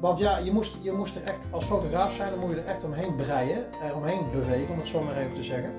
Want 0.00 0.18
ja, 0.18 0.38
je 0.38 0.52
moest, 0.52 0.76
je 0.80 0.92
moest 0.92 1.16
er 1.16 1.22
echt, 1.22 1.46
als 1.50 1.64
fotograaf 1.64 2.14
zijn, 2.14 2.30
dan 2.30 2.38
moet 2.38 2.50
je 2.50 2.56
er 2.56 2.66
echt 2.66 2.84
omheen 2.84 3.16
breien, 3.16 3.64
er 3.82 3.96
omheen 3.96 4.30
bewegen, 4.32 4.72
om 4.72 4.78
het 4.78 4.86
zo 4.86 5.02
maar 5.02 5.16
even 5.16 5.34
te 5.34 5.42
zeggen. 5.42 5.72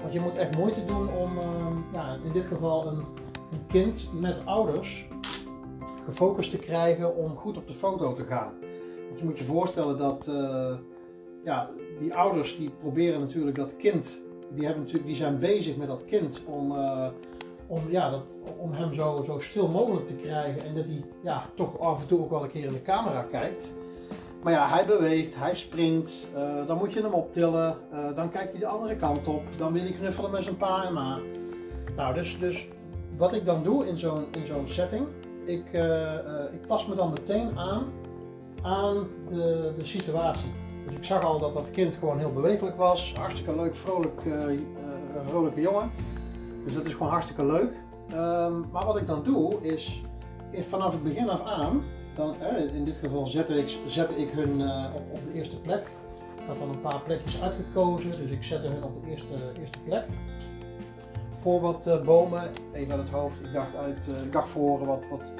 Want 0.00 0.12
je 0.12 0.20
moet 0.20 0.36
echt 0.36 0.56
moeite 0.56 0.84
doen 0.84 1.08
om, 1.08 1.38
ehm, 1.38 1.76
ja, 1.92 2.16
in 2.24 2.32
dit 2.32 2.46
geval 2.46 2.86
een, 2.86 3.06
een 3.52 3.66
kind 3.66 4.08
met 4.12 4.40
ouders 4.44 5.08
gefocust 6.06 6.50
te 6.50 6.58
krijgen 6.58 7.16
om 7.16 7.36
goed 7.36 7.56
op 7.56 7.66
de 7.66 7.72
foto 7.72 8.14
te 8.14 8.24
gaan. 8.24 8.52
Want 9.06 9.18
je 9.18 9.24
moet 9.24 9.38
je 9.38 9.44
voorstellen 9.44 9.98
dat 9.98 10.26
uh, 10.30 10.74
ja, 11.44 11.70
die 11.98 12.14
ouders 12.14 12.56
die 12.56 12.70
proberen 12.70 13.20
natuurlijk 13.20 13.56
dat 13.56 13.76
kind, 13.76 14.20
die, 14.50 14.64
hebben 14.64 14.82
natuurlijk, 14.82 15.06
die 15.06 15.16
zijn 15.16 15.38
bezig 15.38 15.76
met 15.76 15.88
dat 15.88 16.04
kind 16.04 16.42
om, 16.46 16.72
uh, 16.72 17.08
om, 17.66 17.80
ja, 17.88 18.10
dat, 18.10 18.22
om 18.58 18.72
hem 18.72 18.94
zo, 18.94 19.22
zo 19.26 19.38
stil 19.38 19.68
mogelijk 19.68 20.06
te 20.06 20.16
krijgen 20.16 20.64
en 20.64 20.74
dat 20.74 20.84
hij 20.84 21.04
ja, 21.22 21.50
toch 21.54 21.80
af 21.80 22.02
en 22.02 22.08
toe 22.08 22.20
ook 22.20 22.30
wel 22.30 22.42
een 22.42 22.50
keer 22.50 22.64
in 22.64 22.72
de 22.72 22.82
camera 22.82 23.22
kijkt. 23.22 23.72
Maar 24.42 24.52
ja, 24.52 24.68
hij 24.68 24.86
beweegt, 24.86 25.36
hij 25.36 25.56
springt, 25.56 26.28
uh, 26.36 26.66
dan 26.66 26.78
moet 26.78 26.92
je 26.92 27.02
hem 27.02 27.12
optillen, 27.12 27.76
dan 28.14 28.30
kijkt 28.30 28.50
hij 28.50 28.60
de 28.60 28.66
andere 28.66 28.96
kant 28.96 29.26
op, 29.26 29.42
dan 29.58 29.72
wil 29.72 29.82
hij 29.82 29.92
knuffelen 29.92 30.30
met 30.30 30.42
zijn 30.42 30.56
pa 30.56 30.84
en 30.84 30.92
ma. 30.92 31.18
Nou, 31.96 32.14
dus, 32.14 32.38
dus 32.38 32.68
wat 33.16 33.34
ik 33.34 33.44
dan 33.44 33.62
doe 33.62 33.86
in 33.86 33.98
zo'n 33.98 34.26
zo'n 34.44 34.68
setting, 34.68 35.06
ik, 35.46 35.64
ik 36.52 36.66
pas 36.66 36.86
me 36.86 36.94
dan 36.94 37.10
meteen 37.10 37.58
aan 37.58 37.92
aan 38.62 39.06
de, 39.30 39.72
de 39.76 39.84
situatie. 39.84 40.52
Dus 40.86 40.94
ik 40.94 41.04
zag 41.04 41.24
al 41.24 41.38
dat 41.38 41.52
dat 41.52 41.70
kind 41.70 41.96
gewoon 41.96 42.18
heel 42.18 42.32
bewegelijk 42.32 42.76
was. 42.76 43.14
Hartstikke 43.16 43.56
leuk, 43.56 43.74
vrolijk, 43.74 44.24
uh, 44.24 44.44
vrolijke 45.28 45.60
jongen. 45.60 45.90
Dus 46.64 46.74
dat 46.74 46.84
is 46.84 46.92
gewoon 46.92 47.08
hartstikke 47.08 47.46
leuk. 47.46 47.72
Um, 48.12 48.64
maar 48.72 48.84
wat 48.84 48.96
ik 48.96 49.06
dan 49.06 49.22
doe 49.22 49.62
is, 49.62 50.02
vanaf 50.52 50.92
het 50.92 51.02
begin 51.02 51.28
af 51.28 51.44
aan, 51.44 51.82
dan, 52.14 52.34
eh, 52.40 52.74
in 52.74 52.84
dit 52.84 52.96
geval 52.96 53.26
zette 53.26 53.58
ik, 53.58 53.78
zette 53.86 54.14
ik 54.14 54.30
hun 54.30 54.60
op, 54.94 55.02
op 55.12 55.20
de 55.26 55.32
eerste 55.32 55.60
plek. 55.60 55.86
Ik 56.38 56.46
had 56.46 56.58
dan 56.58 56.68
een 56.68 56.80
paar 56.80 57.00
plekjes 57.00 57.42
uitgekozen, 57.42 58.10
dus 58.10 58.30
ik 58.30 58.44
zette 58.44 58.66
hun 58.66 58.84
op 58.84 59.04
de 59.04 59.10
eerste, 59.10 59.34
eerste 59.60 59.78
plek. 59.84 60.04
Voor 61.46 61.60
wat 61.60 62.02
bomen, 62.04 62.42
even 62.72 62.92
aan 62.92 62.98
het 62.98 63.10
hoofd. 63.10 63.40
Ik 63.44 63.52
dacht, 63.52 63.76
uit, 63.76 64.08
ik 64.24 64.32
dacht 64.32 64.48
voor 64.48 64.78
wat, 64.84 65.04
wat, 65.10 65.32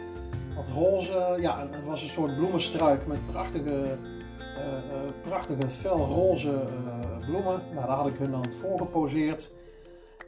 wat 0.57 0.65
roze. 0.75 1.37
Ja, 1.39 1.69
het 1.71 1.85
was 1.85 2.03
een 2.03 2.09
soort 2.09 2.37
bloemenstruik 2.37 3.07
met 3.07 3.27
prachtige 3.31 3.97
eh, 4.57 4.77
eh, 4.77 5.13
prachtige 5.23 5.69
felroze 5.69 6.53
eh, 6.53 7.27
bloemen. 7.27 7.63
Nou, 7.75 7.87
daar 7.87 7.97
had 7.97 8.07
ik 8.07 8.17
hun 8.19 8.31
dan 8.31 8.45
voor 8.61 8.79
geposeerd. 8.79 9.53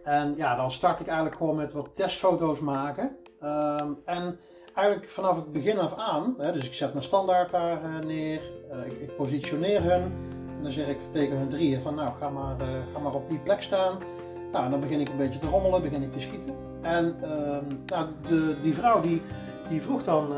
En 0.05 0.35
ja, 0.37 0.57
dan 0.57 0.71
start 0.71 1.01
ik 1.01 1.07
eigenlijk 1.07 1.37
gewoon 1.37 1.57
met 1.57 1.73
wat 1.73 1.91
testfoto's 1.95 2.61
maken. 2.61 3.17
Ehm, 3.41 3.93
en 4.05 4.39
eigenlijk 4.75 5.11
vanaf 5.11 5.37
het 5.37 5.53
begin 5.53 5.79
af 5.79 5.95
aan, 5.95 6.35
hè, 6.39 6.53
dus 6.53 6.67
ik 6.67 6.75
zet 6.75 6.93
mijn 6.93 7.05
standaard 7.05 7.51
daar 7.51 7.81
neer, 8.07 8.41
ik, 8.87 9.01
ik, 9.01 9.17
positioneer 9.17 9.83
hun. 9.83 10.03
En 10.57 10.63
dan 10.63 10.73
zeg 10.73 10.89
ik 10.89 10.99
tegen 11.13 11.37
hun 11.37 11.49
drieën 11.49 11.81
van 11.81 11.95
nou 11.95 12.15
ga 12.15 12.29
maar, 12.29 12.57
ga 12.93 12.99
maar 12.99 13.15
op 13.15 13.29
die 13.29 13.39
plek 13.41 13.63
staan. 13.63 13.99
Nou, 14.53 14.71
dan 14.71 14.81
begin 14.81 15.01
ik 15.01 15.09
een 15.09 15.17
beetje 15.17 15.39
te 15.39 15.49
rommelen, 15.49 15.83
begin 15.83 16.03
ik 16.03 16.13
te 16.13 16.21
schieten. 16.21 16.55
En 16.81 17.17
ehm, 17.23 17.65
nou, 17.87 18.07
de, 18.29 18.57
die 18.63 18.75
vrouw 18.75 19.01
die, 19.01 19.23
die 19.69 19.83
vroeg 19.83 20.03
dan 20.03 20.33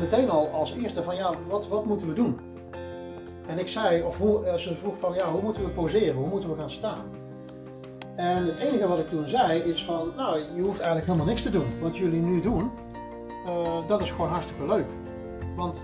meteen 0.00 0.30
al 0.30 0.48
als 0.48 0.74
eerste 0.74 1.02
van 1.02 1.16
ja, 1.16 1.32
wat, 1.48 1.68
wat 1.68 1.86
moeten 1.86 2.08
we 2.08 2.14
doen? 2.14 2.38
En 3.46 3.58
ik 3.58 3.68
zei, 3.68 4.02
of 4.02 4.18
hoe, 4.18 4.44
eh, 4.44 4.54
ze 4.54 4.74
vroeg 4.74 4.98
van 4.98 5.14
ja, 5.14 5.30
hoe 5.30 5.42
moeten 5.42 5.64
we 5.64 5.70
poseren, 5.70 6.14
hoe 6.14 6.28
moeten 6.28 6.50
we 6.50 6.56
gaan 6.56 6.70
staan? 6.70 7.04
En 8.16 8.46
het 8.46 8.58
enige 8.58 8.88
wat 8.88 8.98
ik 8.98 9.08
toen 9.08 9.28
zei 9.28 9.60
is 9.60 9.84
van, 9.84 10.12
nou, 10.16 10.38
je 10.38 10.62
hoeft 10.62 10.78
eigenlijk 10.78 11.06
helemaal 11.06 11.26
niks 11.26 11.42
te 11.42 11.50
doen. 11.50 11.66
Wat 11.80 11.96
jullie 11.96 12.20
nu 12.20 12.40
doen, 12.40 12.70
uh, 13.46 13.88
dat 13.88 14.00
is 14.00 14.10
gewoon 14.10 14.30
hartstikke 14.30 14.66
leuk. 14.66 14.86
Want 15.56 15.82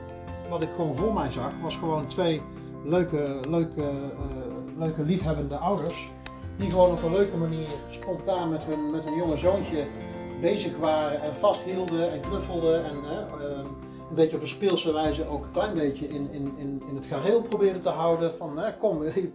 wat 0.48 0.62
ik 0.62 0.68
gewoon 0.76 0.96
voor 0.96 1.14
mij 1.14 1.30
zag, 1.30 1.52
was 1.62 1.76
gewoon 1.76 2.06
twee 2.06 2.42
leuke, 2.84 3.40
leuke, 3.48 4.12
leuke 4.78 5.02
liefhebbende 5.02 5.56
ouders. 5.56 6.10
Die 6.60 6.70
gewoon 6.70 6.92
op 6.92 7.02
een 7.02 7.12
leuke 7.12 7.36
manier 7.36 7.68
spontaan 7.90 8.50
met 8.50 8.64
hun, 8.64 8.90
met 8.90 9.04
hun 9.04 9.16
jonge 9.16 9.36
zoontje 9.36 9.86
bezig 10.40 10.76
waren 10.76 11.22
en 11.22 11.34
vasthielden 11.34 12.12
en 12.12 12.20
knuffelden. 12.20 12.84
En, 12.84 12.96
uh, 12.96 13.58
een 14.08 14.16
beetje 14.16 14.36
op 14.36 14.42
een 14.42 14.48
speelse 14.48 14.92
wijze 14.92 15.28
ook 15.28 15.44
een 15.44 15.50
klein 15.50 15.74
beetje 15.74 16.08
in, 16.08 16.32
in, 16.32 16.52
in, 16.56 16.82
in 16.88 16.94
het 16.94 17.06
gareel 17.06 17.42
proberen 17.42 17.80
te 17.80 17.88
houden. 17.88 18.34
Van 18.34 18.58
hè, 18.58 18.76
kom, 18.76 19.02
je, 19.04 19.30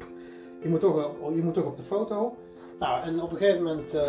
je, 0.62 0.70
moet 0.70 0.80
toch, 0.80 1.12
je 1.34 1.44
moet 1.44 1.54
toch 1.54 1.66
op 1.66 1.76
de 1.76 1.84
foto. 1.84 2.36
Nou, 2.80 3.04
en 3.04 3.22
op 3.22 3.32
een 3.32 3.38
gegeven 3.38 3.64
moment 3.64 3.94
uh, 3.94 4.02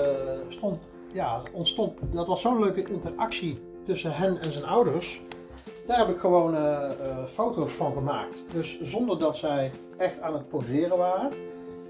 stond, 0.49 0.79
ja, 1.13 1.43
ontstond, 1.53 2.01
dat 2.13 2.27
was 2.27 2.41
zo'n 2.41 2.61
leuke 2.61 2.85
interactie 2.91 3.59
tussen 3.83 4.13
hen 4.13 4.41
en 4.41 4.53
zijn 4.53 4.65
ouders. 4.65 5.23
Daar 5.87 5.99
heb 5.99 6.09
ik 6.09 6.19
gewoon 6.19 6.55
uh, 6.55 6.91
foto's 7.27 7.73
van 7.73 7.93
gemaakt. 7.93 8.45
Dus 8.53 8.81
zonder 8.81 9.19
dat 9.19 9.37
zij 9.37 9.71
echt 9.97 10.21
aan 10.21 10.33
het 10.33 10.49
poseren 10.49 10.97
waren, 10.97 11.31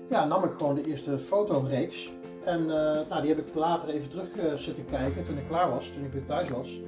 ja, 0.09 0.25
nam 0.25 0.45
ik 0.45 0.51
gewoon 0.51 0.75
de 0.75 0.87
eerste 0.87 1.19
fotoreeks. 1.19 2.13
En 2.45 2.67
nou, 3.09 3.21
die 3.21 3.35
heb 3.35 3.47
ik 3.47 3.55
later 3.55 3.89
even 3.89 4.09
terug 4.09 4.61
zitten 4.61 4.85
kijken 4.85 5.25
toen 5.25 5.39
ik 5.39 5.47
klaar 5.49 5.71
was, 5.71 5.91
toen 5.95 6.05
ik 6.05 6.13
weer 6.13 6.25
thuis 6.25 6.49
was. 6.49 6.81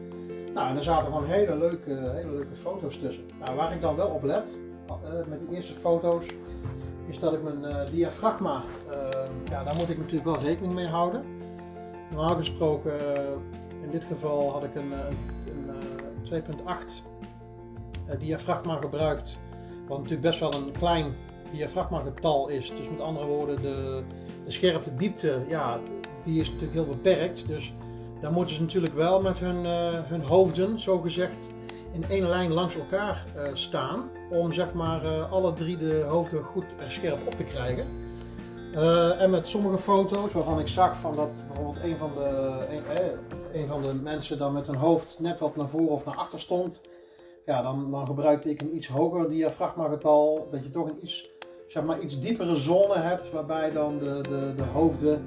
Nou, 0.54 0.70
en 0.70 0.76
er 0.76 0.82
zaten 0.82 1.12
gewoon 1.12 1.24
hele 1.24 1.56
leuke, 1.56 1.90
hele 1.90 2.30
leuke 2.30 2.54
foto's 2.54 2.98
tussen. 2.98 3.24
Nou, 3.40 3.56
waar 3.56 3.72
ik 3.72 3.80
dan 3.80 3.96
wel 3.96 4.08
op 4.08 4.22
let, 4.22 4.60
uh, 4.90 5.26
met 5.28 5.40
die 5.40 5.56
eerste 5.56 5.72
foto's, 5.72 6.26
is 7.06 7.18
dat 7.18 7.32
ik 7.32 7.42
mijn 7.42 7.60
uh, 7.62 7.90
diafragma, 7.90 8.62
uh, 8.90 8.94
ja, 9.50 9.64
daar 9.64 9.74
moet 9.74 9.88
ik 9.88 9.98
natuurlijk 9.98 10.24
wel 10.24 10.38
rekening 10.38 10.74
mee 10.74 10.86
houden. 10.86 11.24
Normaal 12.10 12.36
gesproken, 12.36 12.92
in 13.82 13.90
dit 13.90 14.04
geval 14.04 14.50
had 14.52 14.64
ik 14.64 14.74
een, 14.74 14.92
een 14.92 16.42
2.8 18.08 18.18
diafragma 18.18 18.76
gebruikt, 18.76 19.38
wat 19.88 19.96
natuurlijk 19.98 20.22
best 20.22 20.40
wel 20.40 20.54
een 20.54 20.72
klein 20.72 21.14
diafragmagetal 21.52 22.48
is. 22.48 22.68
Dus 22.68 22.88
met 22.90 23.00
andere 23.00 23.26
woorden, 23.26 23.62
de, 23.62 24.02
de 24.44 24.50
scherpte 24.50 24.94
diepte, 24.94 25.38
ja, 25.48 25.78
die 26.24 26.40
is 26.40 26.46
natuurlijk 26.46 26.72
heel 26.72 26.86
beperkt. 26.86 27.46
Dus 27.46 27.74
dan 28.20 28.32
moeten 28.32 28.54
ze 28.54 28.60
natuurlijk 28.60 28.94
wel 28.94 29.20
met 29.20 29.38
hun, 29.38 29.64
uh, 29.64 29.88
hun 30.04 30.22
hoofden, 30.22 30.80
zo 30.80 30.98
gezegd, 30.98 31.50
in 31.92 32.04
één 32.08 32.28
lijn 32.28 32.52
langs 32.52 32.76
elkaar 32.76 33.24
uh, 33.36 33.42
staan. 33.52 34.10
Om 34.30 34.52
zeg 34.52 34.72
maar 34.72 35.04
uh, 35.04 35.32
alle 35.32 35.52
drie 35.52 35.76
de 35.76 36.04
hoofden 36.08 36.44
goed 36.44 36.64
en 36.78 36.92
scherp 36.92 37.26
op 37.26 37.34
te 37.34 37.44
krijgen. 37.44 37.86
en 39.18 39.30
met 39.30 39.48
sommige 39.48 39.78
foto's 39.78 40.32
waarvan 40.32 40.58
ik 40.58 40.68
zag 40.68 40.96
van 40.96 41.16
dat 41.16 41.44
bijvoorbeeld 41.46 41.84
een 41.84 41.96
van, 41.96 42.10
de, 42.14 42.64
een, 43.52 43.66
van 43.66 43.82
de 43.82 43.94
mensen 43.94 44.38
dan 44.38 44.52
met 44.52 44.66
hun 44.66 44.76
hoofd 44.76 45.16
net 45.20 45.40
wat 45.40 45.56
naar 45.56 45.68
voren 45.68 45.88
of 45.88 46.04
naar 46.04 46.16
achter 46.16 46.38
stond. 46.38 46.80
Ja, 47.46 47.62
dan, 47.62 47.90
dan 47.90 48.06
gebruikte 48.06 48.50
ik 48.50 48.60
een 48.60 48.76
iets 48.76 48.86
hoger 48.86 49.28
diafragmagetal. 49.28 50.48
Dat 50.50 50.62
je 50.62 50.70
toch 50.70 50.88
een 50.88 50.98
iets, 51.02 51.30
zeg 51.68 51.84
maar, 51.84 52.00
iets 52.00 52.20
diepere 52.20 52.56
zone 52.56 52.98
hebt 52.98 53.30
waarbij 53.30 53.72
dan 53.72 53.98
de, 53.98 54.20
de, 54.28 54.52
de 54.56 54.62
hoofden 54.62 55.26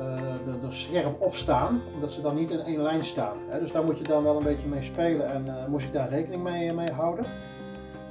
uh, 0.00 0.64
er, 0.64 0.72
scherp 0.72 1.20
op 1.20 1.34
staan, 1.34 1.82
omdat 1.94 2.10
ze 2.10 2.20
dan 2.20 2.34
niet 2.34 2.50
in 2.50 2.60
één 2.60 2.82
lijn 2.82 3.04
staan. 3.04 3.36
Hè. 3.48 3.60
Dus 3.60 3.72
daar 3.72 3.84
moet 3.84 3.98
je 3.98 4.04
dan 4.04 4.22
wel 4.22 4.36
een 4.36 4.44
beetje 4.44 4.68
mee 4.68 4.82
spelen 4.82 5.32
en 5.32 5.46
uh, 5.46 5.66
moest 5.66 5.86
ik 5.86 5.92
daar 5.92 6.08
rekening 6.08 6.42
mee, 6.42 6.72
mee 6.72 6.90
houden. 6.90 7.24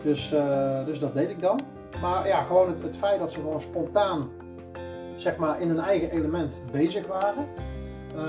Dus, 0.04 0.34
dus 0.86 1.00
dat 1.00 1.14
deed 1.14 1.30
ik 1.30 1.42
dan. 1.42 1.60
Maar 2.02 2.28
ja, 2.28 2.44
gewoon 2.44 2.76
het, 2.82 2.98
feit 2.98 3.20
dat 3.20 3.32
ze 3.32 3.40
gewoon 3.40 3.62
spontaan, 3.62 4.30
zeg 5.16 5.38
maar, 5.38 5.62
in 5.62 5.68
hun 5.68 5.80
eigen 5.80 6.12
element 6.12 6.62
bezig 6.72 7.08
waren 7.08 7.48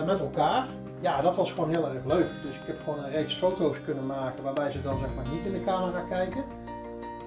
met 0.06 0.20
elkaar. 0.20 0.66
Ja, 1.00 1.20
dat 1.20 1.36
was 1.36 1.52
gewoon 1.52 1.70
heel 1.70 1.88
erg 1.88 2.04
leuk. 2.04 2.28
Dus 2.42 2.54
ik 2.54 2.66
heb 2.66 2.80
gewoon 2.84 3.04
een 3.04 3.10
reeks 3.10 3.34
foto's 3.34 3.76
kunnen 3.84 4.06
maken 4.06 4.44
waarbij 4.44 4.70
ze 4.70 4.82
dan 4.82 4.98
zeg 4.98 5.08
maar 5.14 5.28
niet 5.32 5.44
in 5.44 5.52
de 5.52 5.64
camera 5.64 6.00
kijken. 6.08 6.44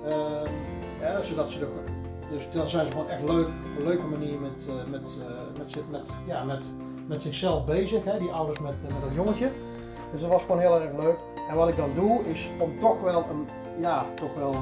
Ehm, 0.05 1.21
zodat 1.21 1.51
ze 1.51 1.59
er 1.59 1.88
dus 2.29 2.51
dan 2.51 2.69
zijn 2.69 2.85
ze 2.85 2.91
gewoon 2.91 3.09
echt 3.09 3.23
leuk, 3.23 3.47
op 3.47 3.77
een 3.77 3.83
leuke 3.83 4.03
manier 4.03 4.39
met, 4.39 4.69
uh, 4.69 4.91
met, 4.91 5.17
uh, 5.19 5.57
met, 5.57 5.89
met, 5.89 6.07
ja, 6.27 6.43
met, 6.43 6.63
met 7.07 7.21
zichzelf 7.21 7.65
bezig, 7.65 8.03
hè, 8.03 8.19
die 8.19 8.31
ouders 8.31 8.59
met, 8.59 8.83
uh, 8.83 8.93
met 8.93 9.01
dat 9.03 9.13
jongetje. 9.13 9.51
Dus 10.11 10.21
dat 10.21 10.29
was 10.29 10.41
gewoon 10.41 10.59
heel 10.59 10.81
erg 10.81 10.97
leuk. 10.97 11.17
En 11.49 11.55
wat 11.55 11.69
ik 11.69 11.75
dan 11.75 11.93
doe, 11.95 12.23
is 12.23 12.49
om 12.59 12.79
toch 12.79 13.01
wel 13.01 13.25
een, 13.29 13.47
ja, 13.77 14.05
toch 14.15 14.33
wel, 14.35 14.53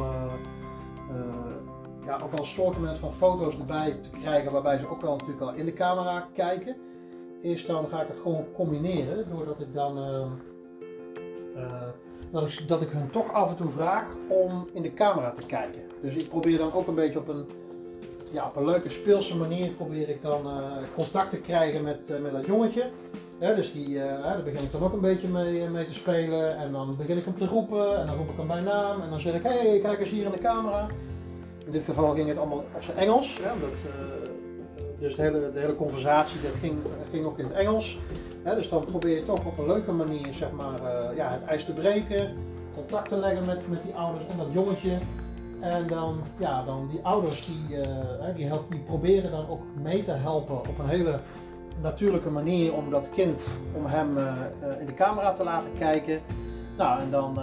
ja, 2.06 2.20
ook 2.24 2.32
wel 2.32 2.40
een 2.40 2.46
soort 2.46 2.76
van 2.98 3.14
foto's 3.14 3.58
erbij 3.58 3.92
te 4.02 4.10
krijgen, 4.10 4.52
waarbij 4.52 4.78
ze 4.78 4.90
ook 4.90 5.02
wel 5.02 5.12
natuurlijk 5.12 5.42
al 5.42 5.54
in 5.54 5.66
de 5.66 5.74
camera 5.74 6.28
kijken. 6.34 6.76
Eerst 7.42 7.68
dan 7.68 7.88
ga 7.88 8.02
ik 8.02 8.08
het 8.08 8.20
gewoon 8.20 8.46
combineren, 8.54 9.30
doordat 9.30 9.60
ik 9.60 9.74
dan 9.74 10.00
dat 12.32 12.52
ik, 12.52 12.68
dat 12.68 12.82
ik 12.82 12.90
hun 12.90 13.08
toch 13.08 13.34
af 13.34 13.50
en 13.50 13.56
toe 13.56 13.70
vraag 13.70 14.06
om 14.30 14.68
in 14.74 14.82
de 14.82 14.94
camera 14.94 15.32
te 15.32 15.46
kijken. 15.46 15.87
Dus 16.02 16.16
ik 16.16 16.30
probeer 16.30 16.58
dan 16.58 16.74
ook 16.74 16.88
een 16.88 16.96
beetje 16.96 17.20
op 17.20 17.28
een, 17.28 17.46
ja, 18.32 18.46
op 18.46 18.56
een 18.56 18.66
leuke 18.66 18.90
speelse 18.90 19.38
manier 19.38 19.70
probeer 19.70 20.10
ik 20.10 20.22
dan 20.22 20.42
contact 20.96 21.30
te 21.30 21.40
krijgen 21.40 21.84
met, 21.84 22.12
met 22.22 22.32
dat 22.32 22.46
jongetje. 22.46 22.84
dus 23.40 23.72
die, 23.72 23.98
daar 23.98 24.44
begin 24.44 24.64
ik 24.64 24.72
dan 24.72 24.84
ook 24.84 24.94
een 24.94 25.02
beetje 25.02 25.28
mee, 25.28 25.70
mee 25.70 25.86
te 25.86 25.94
spelen. 25.94 26.58
En 26.58 26.72
dan 26.72 26.96
begin 26.98 27.18
ik 27.18 27.26
hem 27.26 27.36
te 27.36 27.48
roepen. 27.48 28.00
En 28.00 28.06
dan 28.06 28.16
roep 28.16 28.30
ik 28.30 28.38
hem 28.38 28.48
bij 28.48 28.62
naam. 28.62 29.02
En 29.02 29.10
dan 29.10 29.20
zeg 29.20 29.34
ik, 29.34 29.44
hé, 29.44 29.70
hey, 29.70 29.80
kijk 29.80 30.00
eens 30.00 30.10
hier 30.10 30.26
in 30.26 30.32
de 30.32 30.40
camera. 30.40 30.88
In 31.66 31.72
dit 31.72 31.84
geval 31.84 32.16
ging 32.16 32.28
het 32.28 32.38
allemaal 32.38 32.66
op 32.76 32.84
zijn 32.84 32.98
Engels. 32.98 33.38
Ja, 33.38 33.54
dus 35.00 35.16
de 35.16 35.22
hele, 35.22 35.52
de 35.54 35.60
hele 35.60 35.76
conversatie 35.76 36.42
dat 36.42 36.52
ging, 36.60 36.76
ging 37.12 37.26
ook 37.26 37.40
in 37.40 37.46
het 37.46 37.54
Engels. 37.54 38.00
dus 38.44 38.70
dan 38.70 38.86
probeer 38.86 39.16
je 39.16 39.26
toch 39.26 39.46
op 39.46 39.58
een 39.58 39.68
leuke 39.68 39.92
manier 39.92 40.34
zeg 40.34 40.52
maar, 40.52 40.82
ja, 41.16 41.30
het 41.30 41.44
ijs 41.44 41.66
te 41.66 41.74
breken, 41.74 42.38
contact 42.76 43.10
te 43.10 43.18
leggen 43.18 43.46
met, 43.46 43.70
met 43.70 43.84
die 43.84 43.94
ouders 43.94 44.26
en 44.28 44.38
dat 44.38 44.48
jongetje. 44.52 44.98
En 45.60 45.88
dan, 45.88 46.22
ja, 46.38 46.64
dan 46.64 46.88
die 46.88 47.06
ouders 47.06 47.46
die, 47.46 47.78
uh, 47.78 48.36
die, 48.36 48.46
help, 48.46 48.72
die 48.72 48.80
proberen 48.80 49.32
dan 49.32 49.50
ook 49.50 49.62
mee 49.82 50.04
te 50.04 50.12
helpen 50.12 50.60
op 50.60 50.80
een 50.80 50.88
hele 50.88 51.20
natuurlijke 51.82 52.30
manier 52.30 52.74
om 52.74 52.90
dat 52.90 53.10
kind, 53.10 53.56
om 53.74 53.86
hem 53.86 54.18
uh, 54.18 54.34
in 54.80 54.86
de 54.86 54.94
camera 54.94 55.32
te 55.32 55.44
laten 55.44 55.74
kijken. 55.74 56.22
Nou, 56.78 57.02
en 57.02 57.12
dan, 57.12 57.40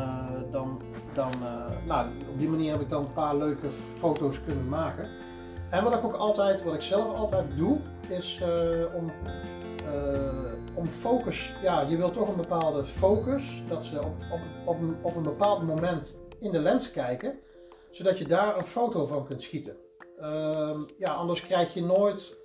dan, 0.50 0.80
dan 1.12 1.30
nou, 1.86 2.08
op 2.32 2.38
die 2.38 2.48
manier 2.48 2.70
heb 2.70 2.80
ik 2.80 2.88
dan 2.88 3.04
een 3.04 3.12
paar 3.12 3.36
leuke 3.36 3.68
foto's 3.94 4.44
kunnen 4.44 4.68
maken. 4.68 5.08
En 5.70 5.84
wat 5.84 5.94
ik 5.94 6.04
ook 6.04 6.14
altijd, 6.14 6.64
wat 6.64 6.74
ik 6.74 6.80
zelf 6.80 7.14
altijd 7.14 7.44
doe, 7.56 7.78
is 8.08 8.42
om, 8.94 9.10
om 10.74 10.88
focus. 10.88 11.52
Ja, 11.62 11.80
je 11.80 11.96
wilt 11.96 12.14
toch 12.14 12.28
een 12.28 12.36
bepaalde 12.36 12.84
focus, 12.84 13.62
dat 13.68 13.84
ze 13.84 13.98
op, 13.98 14.14
op, 14.32 14.40
op, 14.64 14.80
een, 14.80 14.96
op 15.02 15.16
een 15.16 15.22
bepaald 15.22 15.66
moment 15.66 16.18
in 16.38 16.50
de 16.50 16.60
lens 16.60 16.90
kijken, 16.90 17.38
zodat 17.94 18.18
je 18.18 18.24
daar 18.24 18.58
een 18.58 18.64
foto 18.64 19.06
van 19.06 19.24
kunt 19.24 19.42
schieten. 19.42 19.76
Uh, 20.20 20.78
ja, 20.98 21.12
anders 21.12 21.40
krijg 21.40 21.74
je 21.74 21.82
nooit 21.82 22.36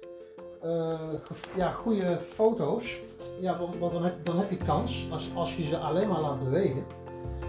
uh, 0.64 1.14
ja, 1.56 1.72
goede 1.72 2.20
foto's. 2.20 2.98
Ja, 3.40 3.60
want, 3.80 3.94
dan, 3.94 4.04
heb, 4.04 4.26
dan 4.26 4.38
heb 4.40 4.50
je 4.50 4.58
kans, 4.58 5.08
als, 5.12 5.30
als 5.36 5.56
je 5.56 5.68
ze 5.68 5.78
alleen 5.78 6.08
maar 6.08 6.20
laat 6.20 6.44
bewegen, 6.44 6.86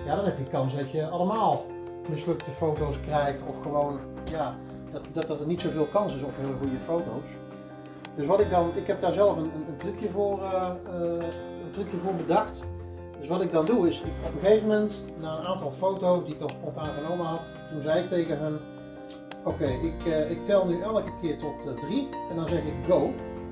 ja, 0.07 0.17
dan 0.17 0.25
heb 0.25 0.39
je 0.39 0.45
kans 0.45 0.77
dat 0.77 0.91
je 0.91 1.09
allemaal 1.09 1.65
mislukte 2.09 2.51
foto's 2.51 3.01
krijgt 3.01 3.43
of 3.49 3.63
gewoon, 3.63 4.01
ja, 4.31 4.59
dat, 5.13 5.27
dat 5.27 5.41
er 5.41 5.47
niet 5.47 5.61
zoveel 5.61 5.87
kans 5.87 6.15
is 6.15 6.23
op 6.23 6.37
hele 6.37 6.57
goede 6.61 6.79
foto's. 6.79 7.29
Dus 8.17 8.27
wat 8.27 8.41
ik 8.41 8.51
dan, 8.51 8.71
ik 8.75 8.87
heb 8.87 9.01
daar 9.01 9.13
zelf 9.13 9.37
een, 9.37 9.51
een, 9.69 9.77
trucje, 9.77 10.09
voor, 10.09 10.39
uh, 10.39 10.71
een 11.65 11.71
trucje 11.73 11.97
voor 11.97 12.15
bedacht. 12.15 12.65
Dus 13.21 13.29
wat 13.29 13.41
ik 13.41 13.53
dan 13.53 13.65
doe 13.65 13.89
is, 13.89 14.01
ik, 14.01 14.13
op 14.27 14.35
een 14.35 14.41
gegeven 14.41 14.69
moment, 14.69 15.05
na 15.17 15.39
een 15.39 15.47
aantal 15.47 15.71
foto's 15.71 16.25
die 16.25 16.33
ik 16.33 16.39
dan 16.39 16.51
spontaan 16.51 16.95
genomen 16.95 17.27
had, 17.27 17.53
toen 17.71 17.83
zei 17.83 18.03
ik 18.03 18.09
tegen 18.09 18.39
hen, 18.39 18.61
oké, 19.45 19.67
ik, 19.67 20.07
uh, 20.07 20.31
ik 20.31 20.45
tel 20.45 20.67
nu 20.67 20.81
elke 20.81 21.11
keer 21.21 21.39
tot 21.39 21.81
3 21.81 22.09
en 22.31 22.37
dan 22.37 22.49
zeg 22.49 22.59
ik 22.59 22.75
go. 22.89 23.11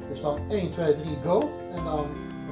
Dus 0.08 0.20
dan 0.20 0.38
1, 0.50 0.70
2, 0.70 0.94
3, 0.94 1.18
go. 1.25 1.40
En 1.75 1.84
dan 1.84 2.04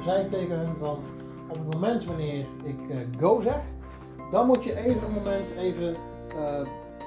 zei 0.03 0.23
ik 0.23 0.29
tegen 0.29 0.59
hen 0.59 0.75
van, 0.79 0.99
op 1.47 1.55
het 1.55 1.73
moment 1.73 2.05
wanneer 2.05 2.45
ik 2.63 2.79
go 3.19 3.39
zeg, 3.41 3.61
dan 4.31 4.47
moet 4.47 4.63
je 4.63 4.75
even 4.75 5.03
een 5.07 5.13
moment 5.13 5.51
even 5.51 5.95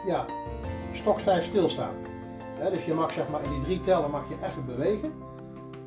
ja, 0.06 0.24
stokstijf 0.92 1.44
stilstaan. 1.44 1.94
dus 2.72 2.84
je 2.84 2.94
mag 2.94 3.12
zeg 3.12 3.28
maar 3.28 3.42
in 3.44 3.50
die 3.50 3.60
drie 3.60 3.80
tellen 3.80 4.10
mag 4.10 4.28
je 4.28 4.34
even 4.46 4.66
bewegen. 4.66 5.12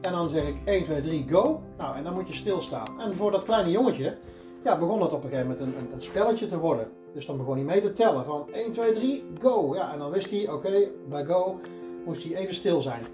En 0.03 0.12
dan 0.12 0.29
zeg 0.29 0.48
ik 0.48 0.55
1, 0.65 0.83
2, 0.83 1.01
3, 1.01 1.25
go. 1.29 1.62
Nou, 1.77 1.95
en 1.95 2.03
dan 2.03 2.13
moet 2.13 2.27
je 2.27 2.33
stilstaan. 2.33 3.01
En 3.01 3.15
voor 3.15 3.31
dat 3.31 3.43
kleine 3.43 3.72
jongetje 3.72 4.17
ja, 4.63 4.79
begon 4.79 5.01
het 5.01 5.12
op 5.12 5.24
een 5.24 5.29
gegeven 5.29 5.51
moment 5.51 5.75
een, 5.75 5.88
een, 5.93 6.01
spelletje 6.01 6.48
te 6.48 6.57
worden. 6.57 6.88
Dus 7.13 7.25
dan 7.25 7.38
begon 7.38 7.55
hij 7.55 7.63
mee 7.63 7.81
te 7.81 7.93
tellen 7.93 8.25
van 8.25 8.48
1, 8.51 8.72
2, 8.72 8.93
3, 8.93 9.24
go. 9.41 9.75
Ja, 9.75 9.93
en 9.93 10.00
dan 10.00 10.12
wist 10.12 10.29
hij, 10.29 10.51
oké, 10.51 10.89
bij 11.10 11.25
go 11.25 11.60
moest 12.05 12.24
hij 12.24 12.36
even 12.36 12.55
stil 12.55 12.81
zijn. 12.81 13.05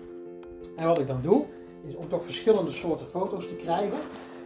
En 0.75 0.87
wat 0.87 0.99
ik 0.99 1.07
dan 1.07 1.21
doe, 1.21 1.45
is 1.87 1.95
om 1.95 2.09
toch 2.09 2.23
verschillende 2.23 2.71
soorten 2.71 3.07
foto's 3.07 3.47
te 3.47 3.55
krijgen, 3.55 3.99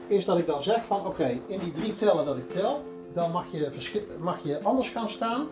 is 0.08 0.26
dat 0.26 0.38
ik 0.38 0.48
dan 0.48 0.64
zeg 0.64 0.86
van 0.86 1.06
oké, 1.06 1.40
in 1.48 1.60
die 1.60 1.72
drie 1.72 1.94
tellen 1.94 2.26
dat 2.26 2.38
ik 2.38 2.50
tel, 2.50 2.82
dan 3.14 3.32
mag 3.32 3.52
je, 3.52 3.72
mag 4.20 4.44
je 4.44 4.62
anders 4.62 4.90
gaan 4.90 5.10
staan 5.10 5.48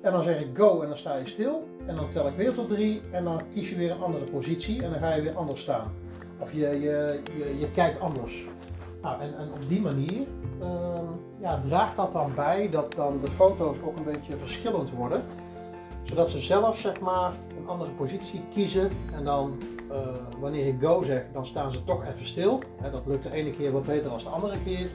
en 0.00 0.12
dan 0.12 0.22
zeg 0.22 0.40
ik 0.40 0.48
go 0.54 0.80
en 0.80 0.88
dan 0.88 0.98
sta 0.98 1.16
je 1.16 1.28
stil. 1.28 1.68
En 1.86 1.94
dan 1.94 2.08
tel 2.08 2.26
ik 2.26 2.36
weer 2.36 2.52
tot 2.52 2.68
drie 2.68 3.00
en 3.10 3.24
dan 3.24 3.40
kies 3.54 3.68
je 3.68 3.76
weer 3.76 3.90
een 3.90 4.02
andere 4.02 4.24
positie 4.24 4.82
en 4.82 4.90
dan 4.90 4.98
ga 4.98 5.14
je 5.14 5.22
weer 5.22 5.34
anders 5.34 5.60
staan. 5.60 5.92
Of 6.38 6.52
je, 6.52 6.80
je, 6.80 7.22
je, 7.58 7.70
kijkt 7.70 8.00
anders. 8.00 8.44
Nou, 9.02 9.20
en, 9.20 9.38
en 9.38 9.52
op 9.52 9.68
die 9.68 9.80
manier 9.80 10.26
uh, 10.60 10.98
ja, 11.40 11.60
draagt 11.66 11.96
dat 11.96 12.12
dan 12.12 12.34
bij 12.34 12.70
dat 12.70 12.92
dan 12.94 13.20
de 13.20 13.30
foto's 13.30 13.76
ook 13.84 13.96
een 13.96 14.04
beetje 14.04 14.36
verschillend 14.36 14.90
worden. 14.90 15.22
Zodat 16.02 16.30
ze 16.30 16.38
zelf 16.38 16.78
zeg 16.78 17.00
maar 17.00 17.32
een 17.58 17.68
andere 17.68 17.90
positie 17.90 18.40
kiezen. 18.52 18.90
En 19.14 19.24
dan 19.24 19.58
uh, 19.90 19.96
wanneer 20.40 20.66
ik 20.66 20.76
go 20.80 21.02
zeg, 21.02 21.24
dan 21.32 21.46
staan 21.46 21.72
ze 21.72 21.84
toch 21.84 22.04
even 22.04 22.26
stil. 22.26 22.60
dat 22.92 23.06
lukt 23.06 23.22
de 23.22 23.32
ene 23.32 23.50
keer 23.50 23.72
wat 23.72 23.84
beter 23.84 24.10
dan 24.10 24.18
de 24.18 24.28
andere 24.28 24.58
keer. 24.64 24.90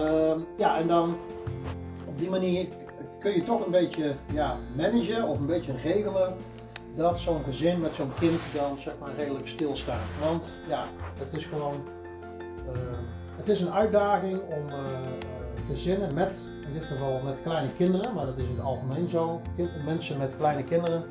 Uh, 0.00 0.32
ja, 0.56 0.78
en 0.78 0.88
dan 0.88 1.16
op 2.06 2.18
die 2.18 2.30
manier 2.30 2.66
kun 3.18 3.34
je 3.34 3.42
toch 3.42 3.64
een 3.64 3.70
beetje 3.70 4.14
ja, 4.32 4.56
managen 4.76 5.28
of 5.28 5.38
een 5.38 5.46
beetje 5.46 5.72
regelen 5.82 6.36
dat 6.96 7.18
zo'n 7.18 7.44
gezin 7.44 7.80
met 7.80 7.94
zo'n 7.94 8.14
kind 8.18 8.42
dan 8.54 8.78
zeg 8.78 8.94
maar 9.00 9.14
redelijk 9.16 9.48
stilstaat. 9.48 10.08
Want 10.20 10.58
ja, 10.68 10.84
het 11.18 11.34
is 11.34 11.44
gewoon 11.44 11.82
uh, 12.72 12.98
het 13.36 13.48
is 13.48 13.60
een 13.60 13.72
uitdaging 13.72 14.40
om 14.40 14.68
uh, 14.68 14.76
gezinnen 15.68 16.14
met, 16.14 16.48
in 16.66 16.72
dit 16.72 16.84
geval 16.84 17.20
met 17.24 17.42
kleine 17.42 17.72
kinderen, 17.72 18.14
maar 18.14 18.26
dat 18.26 18.38
is 18.38 18.44
in 18.44 18.56
het 18.56 18.64
algemeen 18.64 19.08
zo, 19.08 19.40
mensen 19.84 20.18
met 20.18 20.36
kleine 20.36 20.64
kinderen, 20.64 21.04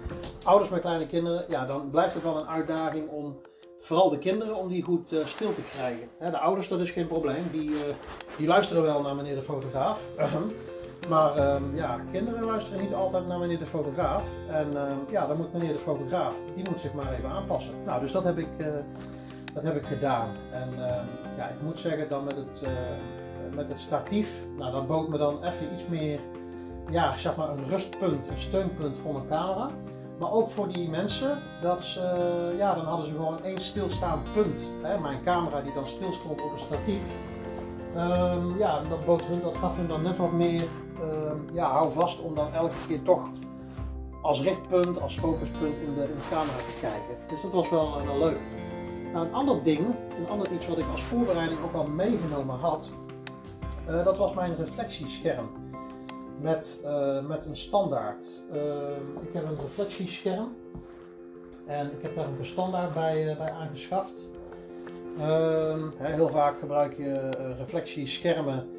ouders 0.43 0.69
met 0.69 0.81
kleine 0.81 1.07
kinderen, 1.07 1.45
ja, 1.47 1.65
dan 1.65 1.89
blijft 1.89 2.13
het 2.13 2.23
wel 2.23 2.37
een 2.37 2.47
uitdaging 2.47 3.09
om 3.09 3.41
vooral 3.79 4.09
de 4.09 4.17
kinderen, 4.17 4.55
om 4.55 4.67
die 4.67 4.83
goed 4.83 5.13
uh, 5.13 5.25
stil 5.25 5.53
te 5.53 5.61
krijgen. 5.61 6.07
de 6.19 6.37
ouders, 6.37 6.67
dat 6.67 6.79
is 6.79 6.91
geen 6.91 7.07
probleem, 7.07 7.43
die, 7.51 7.71
die 8.37 8.47
luisteren 8.47 8.83
wel 8.83 9.01
naar 9.01 9.15
meneer 9.15 9.35
de 9.35 9.41
fotograaf. 9.41 10.01
Maar 11.09 11.55
um, 11.55 11.75
ja, 11.75 11.99
kinderen 12.11 12.43
luisteren 12.43 12.81
niet 12.81 12.93
altijd 12.93 13.27
naar 13.27 13.39
meneer 13.39 13.59
de 13.59 13.65
fotograaf. 13.65 14.23
En 14.49 14.67
um, 14.67 14.97
ja, 15.09 15.27
dan 15.27 15.37
moet 15.37 15.53
meneer 15.53 15.73
de 15.73 15.79
fotograaf, 15.79 16.35
die 16.55 16.69
moet 16.69 16.79
zich 16.79 16.93
maar 16.93 17.13
even 17.13 17.29
aanpassen. 17.29 17.73
Nou, 17.85 17.99
dus 17.99 18.11
dat 18.11 18.23
heb 18.23 18.37
ik, 18.37 18.47
uh, 18.57 18.67
dat 19.53 19.63
heb 19.63 19.75
ik 19.75 19.85
gedaan. 19.85 20.29
En 20.51 20.69
uh, 20.73 20.85
ja, 21.37 21.47
ik 21.47 21.61
moet 21.63 21.79
zeggen, 21.79 22.09
dan 22.09 22.23
met 22.23 22.35
het, 22.35 22.61
uh, 22.63 22.69
met 23.55 23.69
het 23.69 23.79
statief, 23.79 24.43
nou, 24.57 24.71
dat 24.71 24.87
bood 24.87 25.07
me 25.07 25.17
dan 25.17 25.43
even 25.43 25.73
iets 25.73 25.87
meer, 25.87 26.19
ja, 26.89 27.17
zeg 27.17 27.35
maar 27.35 27.49
een 27.49 27.67
rustpunt, 27.67 28.29
een 28.29 28.37
steunpunt 28.37 28.97
voor 28.97 29.13
mijn 29.13 29.27
camera. 29.27 29.69
Maar 30.19 30.31
ook 30.31 30.49
voor 30.49 30.67
die 30.67 30.89
mensen, 30.89 31.39
dat 31.61 31.83
ze, 31.83 32.53
ja, 32.57 32.75
dan 32.75 32.85
hadden 32.85 33.05
ze 33.05 33.11
gewoon 33.11 33.43
één 33.43 33.61
stilstaand 33.61 34.33
punt. 34.33 34.69
Hè? 34.81 34.99
Mijn 34.99 35.23
camera 35.23 35.61
die 35.61 35.73
dan 35.73 35.87
stilstond 35.87 36.41
op 36.41 36.51
een 36.51 36.59
statief. 36.59 37.03
Ja, 38.57 38.81
dat, 38.89 39.05
bood 39.05 39.21
hun, 39.21 39.41
dat 39.41 39.55
gaf 39.55 39.75
hun 39.75 39.87
dan 39.87 40.01
net 40.01 40.17
wat 40.17 40.31
meer 40.31 40.63
ja, 41.53 41.71
hou 41.71 41.91
vast 41.91 42.21
om 42.21 42.35
dan 42.35 42.53
elke 42.53 42.75
keer 42.87 43.01
toch 43.01 43.29
als 44.25 44.41
richtpunt, 44.41 45.01
als 45.01 45.19
focuspunt 45.19 45.75
in 45.81 45.93
de, 45.93 46.07
camera 46.29 46.57
te 46.57 46.79
kijken. 46.81 47.27
Dus 47.27 47.41
dat 47.41 47.51
was 47.51 47.69
wel, 47.69 48.05
wel 48.05 48.17
leuk. 48.17 48.39
Nou, 49.13 49.27
een 49.27 49.33
ander 49.33 49.63
ding, 49.63 49.79
een 50.17 50.27
ander 50.29 50.51
iets 50.51 50.67
wat 50.67 50.77
ik 50.77 50.85
als 50.91 51.01
voorbereiding 51.01 51.59
ook 51.63 51.73
al 51.73 51.87
meegenomen 51.87 52.59
had, 52.59 52.91
uh, 53.89 54.05
dat 54.05 54.17
was 54.17 54.33
mijn 54.33 54.55
reflectiescherm. 54.55 55.49
Met, 56.41 56.81
uh, 56.83 57.25
met 57.25 57.45
een 57.45 57.55
standaard. 57.55 58.27
Uh, 58.53 58.61
ik 59.21 59.33
heb 59.33 59.43
een 59.43 59.59
reflectiescherm 59.61 60.55
en 61.65 61.91
ik 61.91 62.01
heb 62.01 62.15
daar 62.15 62.27
een 62.27 62.45
standaard 62.45 62.93
bij, 62.93 63.31
uh, 63.31 63.37
bij 63.37 63.51
aangeschaft. 63.51 64.29
Ehm, 65.19 65.89
heel 65.97 66.27
vaak 66.27 66.59
gebruik 66.59 66.97
je 66.97 67.29
reflectieschermen 67.57 68.69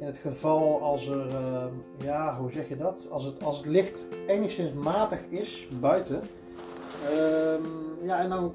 in 0.00 0.06
het 0.06 0.16
geval 0.16 0.82
als 0.82 1.06
er, 1.06 1.26
uh, 1.26 1.64
ja, 1.98 2.36
hoe 2.38 2.52
zeg 2.52 2.68
je 2.68 2.76
dat? 2.76 3.08
Als 3.10 3.24
het, 3.24 3.42
als 3.42 3.56
het 3.56 3.66
licht 3.66 4.06
enigszins 4.26 4.72
matig 4.72 5.20
is 5.28 5.68
buiten, 5.80 6.22
uh, 7.10 7.54
ja, 8.02 8.20
en 8.20 8.28
dan, 8.28 8.54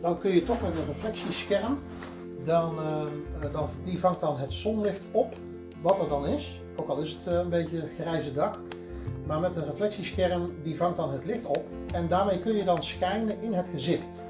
dan 0.00 0.18
kun 0.18 0.30
je 0.30 0.42
toch 0.42 0.62
met 0.62 0.70
een 0.70 0.86
reflectiescherm, 0.86 1.78
dan, 2.44 2.74
uh, 2.78 3.52
dan, 3.52 3.68
die 3.84 3.98
vangt 3.98 4.20
dan 4.20 4.36
het 4.38 4.52
zonlicht 4.52 5.04
op, 5.10 5.34
wat 5.82 6.00
er 6.00 6.08
dan 6.08 6.26
is, 6.26 6.60
ook 6.76 6.88
al 6.88 6.98
is 6.98 7.12
het 7.12 7.26
eh, 7.26 7.38
een 7.38 7.48
beetje 7.48 7.82
een 7.82 7.88
grijze 7.88 8.32
dag. 8.32 8.60
Maar 9.26 9.40
met 9.40 9.56
een 9.56 9.64
reflectiescherm, 9.64 10.50
die 10.62 10.76
vangt 10.76 10.96
dan 10.96 11.10
het 11.10 11.24
licht 11.24 11.46
op 11.46 11.64
en 11.92 12.08
daarmee 12.08 12.38
kun 12.38 12.54
je 12.54 12.64
dan 12.64 12.82
schijnen 12.82 13.42
in 13.42 13.52
het 13.52 13.66
gezicht. 13.68 14.20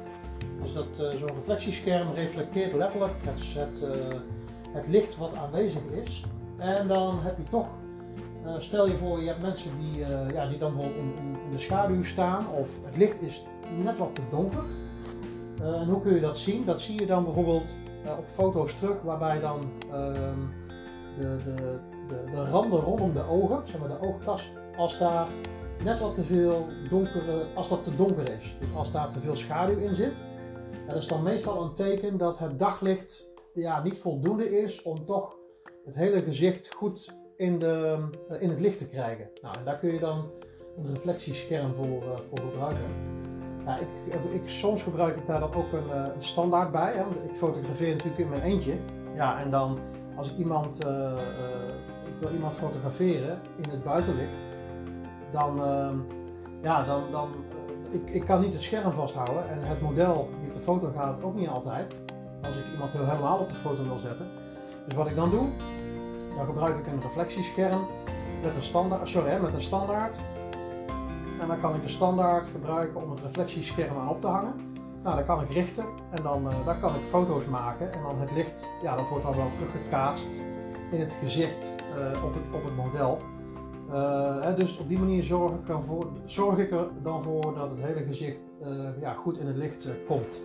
Dus 0.62 0.72
dat 0.72 0.86
zo'n 0.96 1.34
reflectiescherm 1.34 2.14
reflecteert 2.14 2.72
letterlijk 2.72 3.12
het, 3.20 3.40
het, 3.54 3.82
het 4.72 4.86
licht 4.86 5.16
wat 5.16 5.34
aanwezig 5.34 5.82
is. 6.04 6.24
En 6.58 6.88
dan 6.88 7.18
heb 7.20 7.36
je 7.36 7.42
toch, 7.50 7.66
uh, 8.44 8.54
stel 8.58 8.88
je 8.88 8.96
voor, 8.96 9.20
je 9.20 9.26
hebt 9.26 9.42
mensen 9.42 9.70
die, 9.78 10.00
uh, 10.00 10.30
ja, 10.30 10.48
die 10.48 10.58
dan 10.58 10.76
bijvoorbeeld 10.76 11.04
in, 11.04 11.14
in, 11.44 11.50
de 11.50 11.58
schaduw 11.58 12.02
staan 12.02 12.48
of 12.48 12.68
het 12.84 12.96
licht 12.96 13.22
is 13.22 13.44
net 13.84 13.98
wat 13.98 14.14
te 14.14 14.22
donker. 14.30 14.64
Uh, 15.60 15.80
en 15.80 15.88
hoe 15.88 16.00
kun 16.00 16.14
je 16.14 16.20
dat 16.20 16.38
zien? 16.38 16.64
Dat 16.64 16.80
zie 16.80 17.00
je 17.00 17.06
dan 17.06 17.24
bijvoorbeeld 17.24 17.74
op 18.18 18.28
foto's 18.28 18.74
terug 18.74 19.02
waarbij 19.02 19.40
dan 19.40 19.60
ehm, 19.92 20.40
de, 21.16 21.40
de, 21.44 21.80
de, 22.08 22.30
de, 22.30 22.44
randen 22.44 22.80
rondom 22.80 23.12
de 23.12 23.28
ogen, 23.28 23.62
zeg 23.64 23.80
maar 23.80 23.88
de 23.88 24.00
oogkas, 24.00 24.50
als 24.76 24.98
daar 24.98 25.28
net 25.84 26.00
wat 26.00 26.14
te 26.14 26.24
veel 26.24 26.66
donkere, 26.90 27.46
als 27.54 27.68
dat 27.68 27.84
te 27.84 27.96
donker 27.96 28.30
is. 28.30 28.56
Dus 28.60 28.68
als 28.74 28.92
daar 28.92 29.10
te 29.10 29.20
veel 29.20 29.36
schaduw 29.36 29.78
in 29.78 29.94
zit, 29.94 30.12
dat 30.86 30.96
is 30.96 31.06
dan 31.06 31.22
meestal 31.22 31.62
een 31.62 31.74
teken 31.74 32.16
dat 32.16 32.38
het 32.38 32.58
daglicht 32.58 33.30
ja, 33.54 33.82
niet 33.82 33.98
voldoende 33.98 34.60
is 34.60 34.82
om 34.82 35.06
toch 35.06 35.37
het 35.88 35.96
hele 35.96 36.22
gezicht 36.22 36.74
goed 36.74 37.14
in, 37.36 37.58
de, 37.58 37.98
eh, 38.28 38.42
in 38.42 38.50
het 38.50 38.60
licht 38.60 38.78
te 38.78 38.88
krijgen. 38.88 39.30
Nou, 39.42 39.56
en 39.58 39.64
daar 39.64 39.78
kun 39.78 39.92
je 39.92 39.98
dan 39.98 40.30
een 40.76 40.94
reflectiescherm 40.94 41.74
voor, 41.74 42.02
uh, 42.02 42.16
voor 42.28 42.38
gebruiken. 42.38 42.84
Ik, 43.80 44.42
ik, 44.42 44.48
soms 44.48 44.82
gebruik 44.82 45.16
ik 45.16 45.26
daar 45.26 45.40
dan 45.40 45.54
ook 45.54 45.72
een, 45.72 46.22
standaard 46.22 46.72
bij. 46.72 46.92
Hè? 46.92 47.02
Ik 47.30 47.36
fotografeer 47.36 47.90
natuurlijk 47.90 48.18
in 48.18 48.28
mijn 48.28 48.42
eentje. 48.42 48.74
Ja, 49.14 49.40
en 49.40 49.50
dan 49.50 49.78
als 50.16 50.30
ik 50.30 50.36
iemand, 50.36 50.80
ik 52.04 52.20
wil 52.20 52.32
iemand 52.32 52.54
fotograferen 52.54 53.40
in 53.62 53.70
het 53.70 53.84
buitenlicht, 53.84 54.56
dan, 55.32 55.62
ehm, 55.62 55.96
ja, 56.62 56.84
dan, 56.84 57.02
dan 57.10 57.28
ik, 57.90 58.10
ik 58.10 58.24
kan 58.24 58.40
niet 58.40 58.52
het 58.52 58.62
scherm 58.62 58.92
vasthouden 58.92 59.48
en 59.48 59.62
het 59.62 59.80
model 59.80 60.28
die 60.40 60.48
op 60.48 60.54
de 60.54 60.60
foto 60.60 60.92
gaat 60.96 61.22
ook 61.22 61.34
niet 61.34 61.48
altijd. 61.48 61.94
Als 62.42 62.56
ik 62.56 62.64
iemand 62.72 62.92
helemaal 62.92 63.38
op 63.38 63.48
de 63.48 63.54
foto 63.54 63.82
wil 63.84 63.98
zetten. 63.98 64.26
Dus 64.86 64.96
wat 64.96 65.06
ik 65.06 65.16
dan 65.16 65.30
doe, 65.30 65.48
dan 66.38 66.46
gebruik 66.46 66.78
ik 66.78 66.86
een 66.86 67.00
reflectiescherm 67.00 67.86
met 68.42 68.54
een 68.54 68.62
standaard, 68.62 69.08
sorry, 69.08 69.42
met 69.42 69.54
een 69.54 69.60
standaard. 69.60 70.16
En 71.40 71.48
dan 71.48 71.60
kan 71.60 71.74
ik 71.74 71.82
de 71.82 71.88
standaard 71.88 72.48
gebruiken 72.48 73.02
om 73.02 73.10
het 73.10 73.20
reflectiescherm 73.20 73.96
aan 73.96 74.08
op 74.08 74.20
te 74.20 74.26
hangen. 74.26 74.54
Nou, 75.02 75.16
dan 75.16 75.26
kan 75.26 75.42
ik 75.42 75.50
richten 75.50 75.84
en 76.10 76.22
dan 76.22 76.46
uh, 76.46 76.66
daar 76.66 76.78
kan 76.78 76.94
ik 76.94 77.04
foto's 77.08 77.44
maken. 77.44 77.92
En 77.92 78.02
dan 78.02 78.18
het 78.18 78.32
licht, 78.32 78.68
ja, 78.82 78.96
dat 78.96 79.08
wordt 79.08 79.24
dan 79.24 79.36
wel 79.36 79.50
teruggekaatst 79.52 80.44
in 80.90 81.00
het 81.00 81.12
gezicht 81.12 81.76
uh, 81.98 82.24
op, 82.24 82.34
het, 82.34 82.44
op 82.54 82.64
het 82.64 82.76
model. 82.76 83.18
Uh, 83.90 84.42
hè, 84.42 84.54
dus 84.54 84.78
op 84.78 84.88
die 84.88 84.98
manier 84.98 85.22
zorg 85.22 85.52
ik, 85.52 85.68
ervoor, 85.68 86.06
zorg 86.24 86.58
ik 86.58 86.70
er 86.70 86.88
dan 87.02 87.22
voor 87.22 87.54
dat 87.54 87.70
het 87.70 87.84
hele 87.84 88.06
gezicht 88.06 88.56
ja, 89.00 89.12
goed 89.12 89.38
in 89.38 89.46
het 89.46 89.56
licht 89.56 89.88
komt. 90.06 90.42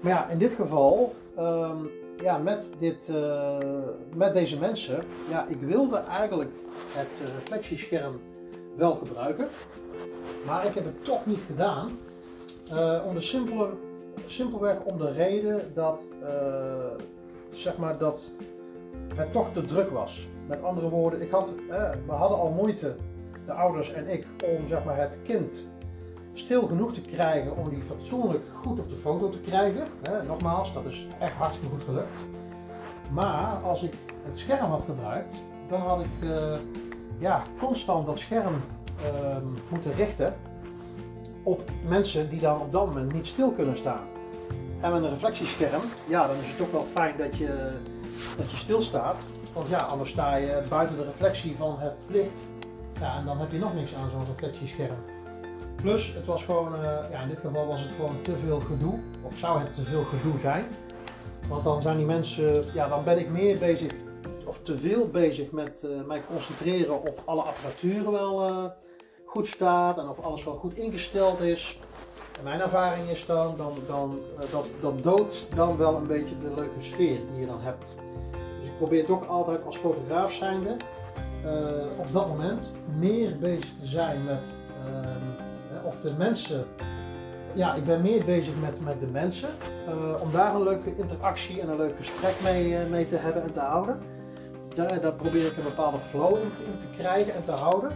Maar 0.00 0.12
ja, 0.12 0.28
in 0.28 0.38
dit 0.38 0.52
geval 0.52 1.14
um, 1.38 1.90
ja, 2.22 2.38
met, 2.38 2.70
dit, 2.78 3.08
uh, 3.10 3.56
met 4.16 4.34
deze 4.34 4.58
mensen, 4.58 5.04
ja, 5.28 5.46
ik 5.46 5.60
wilde 5.60 5.96
eigenlijk 5.96 6.50
het 6.92 7.20
uh, 7.22 7.34
reflectiescherm 7.34 8.20
wel 8.76 8.94
gebruiken, 8.94 9.48
maar 10.46 10.66
ik 10.66 10.74
heb 10.74 10.84
het 10.84 11.04
toch 11.04 11.26
niet 11.26 11.40
gedaan. 11.46 11.98
Uh, 12.72 13.02
om 13.06 13.14
de 13.14 13.20
simpele, 13.20 13.70
simpelweg 14.26 14.80
om 14.84 14.98
de 14.98 15.12
reden 15.12 15.74
dat, 15.74 16.08
zeg 17.50 17.76
maar 17.76 17.98
dat 17.98 18.30
het 19.14 19.32
toch 19.32 19.52
te 19.52 19.62
druk 19.62 19.90
was. 19.90 20.28
Met 20.46 20.62
andere 20.62 20.88
woorden, 20.88 21.20
ik 21.20 21.30
had, 21.30 21.50
we 22.06 22.12
hadden 22.12 22.38
al 22.38 22.50
moeite, 22.50 22.94
de 23.46 23.52
ouders 23.52 23.92
en 23.92 24.08
ik, 24.08 24.26
om 24.44 24.68
zeg 24.68 24.84
maar, 24.84 24.96
het 24.96 25.18
kind 25.22 25.70
stil 26.38 26.66
genoeg 26.66 26.92
te 26.92 27.00
krijgen 27.00 27.56
om 27.56 27.68
die 27.68 27.82
fatsoenlijk 27.82 28.44
goed 28.62 28.78
op 28.78 28.88
de 28.88 28.96
foto 28.96 29.28
te 29.28 29.40
krijgen. 29.40 29.86
nogmaals, 30.26 30.74
dat 30.74 30.84
is 30.84 31.06
echt 31.18 31.34
hartstikke 31.34 31.74
goed 31.74 31.84
gelukt. 31.84 32.16
Maar 33.10 33.62
als 33.62 33.82
ik 33.82 33.92
het 34.24 34.38
scherm 34.38 34.70
had 34.70 34.82
gebruikt, 34.82 35.34
dan 35.68 35.80
had 35.80 36.00
ik 36.00 36.28
uh, 36.28 36.56
ja, 37.18 37.42
constant 37.58 38.06
dat 38.06 38.18
scherm 38.18 38.54
uh, 38.54 39.36
moeten 39.68 39.94
richten 39.94 40.34
op 41.42 41.70
mensen 41.88 42.28
die 42.28 42.40
dan 42.40 42.60
op 42.60 42.72
dat 42.72 42.86
moment 42.86 43.12
niet 43.12 43.26
stil 43.26 43.52
kunnen 43.52 43.76
staan. 43.76 44.06
En 44.80 44.92
met 44.92 45.02
een 45.02 45.10
reflectiescherm, 45.10 45.80
ja, 46.08 46.26
dan 46.26 46.36
is 46.36 46.48
het 46.48 46.56
toch 46.56 46.70
wel 46.70 46.86
fijn 46.92 47.14
dat 47.16 47.36
je, 47.36 47.72
dat 48.36 48.50
je 48.50 48.56
stilstaat. 48.56 49.22
Want 49.52 49.68
ja, 49.68 49.78
anders 49.78 50.10
sta 50.10 50.36
je 50.36 50.62
buiten 50.68 50.96
de 50.96 51.04
reflectie 51.04 51.56
van 51.56 51.78
het 51.78 52.00
licht. 52.08 52.40
Ja, 53.00 53.18
en 53.18 53.24
dan 53.24 53.38
heb 53.38 53.52
je 53.52 53.58
nog 53.58 53.74
niks 53.74 53.94
aan 53.94 54.10
zo'n 54.10 54.26
reflectiescherm. 54.26 54.98
Plus, 55.82 56.12
het 56.14 56.26
was 56.26 56.44
gewoon, 56.44 56.74
uh, 56.74 56.80
ja, 57.10 57.22
in 57.22 57.28
dit 57.28 57.38
geval 57.38 57.66
was 57.66 57.80
het 57.80 57.90
gewoon 57.96 58.22
te 58.22 58.36
veel 58.36 58.60
gedoe. 58.60 58.98
Of 59.22 59.36
zou 59.36 59.58
het 59.58 59.74
te 59.74 59.82
veel 59.82 60.04
gedoe 60.04 60.38
zijn. 60.38 60.64
Want 61.48 61.64
dan 61.64 61.82
zijn 61.82 61.96
die 61.96 62.06
mensen, 62.06 62.64
ja, 62.74 62.88
dan 62.88 63.04
ben 63.04 63.18
ik 63.18 63.28
meer 63.28 63.58
bezig, 63.58 63.92
of 64.44 64.62
te 64.62 64.78
veel 64.78 65.08
bezig 65.08 65.50
met 65.50 65.82
uh, 65.84 66.06
mij 66.06 66.22
concentreren 66.30 67.02
of 67.02 67.22
alle 67.26 67.42
apparatuur 67.42 68.10
wel 68.10 68.48
uh, 68.48 68.64
goed 69.24 69.46
staat 69.46 69.98
en 69.98 70.08
of 70.08 70.20
alles 70.20 70.44
wel 70.44 70.54
goed 70.54 70.74
ingesteld 70.74 71.40
is. 71.40 71.80
En 72.38 72.44
mijn 72.44 72.60
ervaring 72.60 73.08
is 73.08 73.26
dan, 73.26 73.56
dan, 73.56 73.72
dan 73.86 74.18
dat, 74.50 74.66
dat 74.80 75.02
doodt 75.02 75.46
dan 75.54 75.76
wel 75.76 75.96
een 75.96 76.06
beetje 76.06 76.38
de 76.38 76.54
leuke 76.54 76.80
sfeer 76.80 77.18
die 77.30 77.40
je 77.40 77.46
dan 77.46 77.60
hebt. 77.60 77.94
Dus 78.30 78.68
ik 78.68 78.76
probeer 78.76 79.06
toch 79.06 79.28
altijd 79.28 79.64
als 79.64 79.76
fotograaf 79.76 80.32
zijnde 80.32 80.76
op 81.98 82.12
dat 82.12 82.28
moment 82.28 82.74
meer 82.98 83.38
bezig 83.38 83.70
te 83.80 83.86
zijn 83.86 84.24
met 84.24 84.46
ehm, 84.86 85.46
of 85.88 86.00
de 86.00 86.12
mensen. 86.18 86.66
Ja, 87.52 87.74
ik 87.74 87.84
ben 87.84 88.02
meer 88.02 88.24
bezig 88.24 88.54
met, 88.60 88.80
met 88.80 89.00
de 89.00 89.06
mensen. 89.06 89.48
Uh, 89.88 90.22
om 90.22 90.32
daar 90.32 90.54
een 90.54 90.62
leuke 90.62 90.96
interactie 90.96 91.60
en 91.60 91.68
een 91.68 91.76
leuk 91.76 91.96
gesprek 91.96 92.34
mee, 92.42 92.68
uh, 92.68 92.78
mee 92.90 93.06
te 93.06 93.16
hebben 93.16 93.42
en 93.42 93.52
te 93.52 93.60
houden. 93.60 93.98
Daar, 94.74 95.00
daar 95.00 95.12
probeer 95.12 95.46
ik 95.46 95.56
een 95.56 95.62
bepaalde 95.62 95.98
flow 95.98 96.36
in 96.36 96.78
te, 96.78 96.86
krijgen 96.98 97.34
en 97.34 97.42
te 97.42 97.50
houden. 97.50 97.90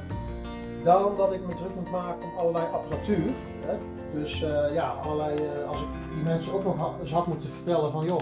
Dan 0.85 1.17
dat 1.17 1.33
ik 1.33 1.47
me 1.47 1.55
druk 1.55 1.75
moet 1.75 1.91
maken 1.91 2.23
om 2.23 2.39
allerlei 2.39 2.65
apparatuur. 2.73 3.33
Hè. 3.67 3.77
Dus 4.19 4.39
ja, 4.73 4.95
allerlei, 5.03 5.49
als 5.69 5.81
ik 5.81 5.87
die 6.15 6.23
mensen 6.23 6.53
ook 6.53 6.65
nog 6.65 7.01
eens 7.01 7.13
had 7.13 7.27
moeten 7.27 7.49
vertellen 7.49 7.93
van 7.93 8.05
joh, 8.05 8.21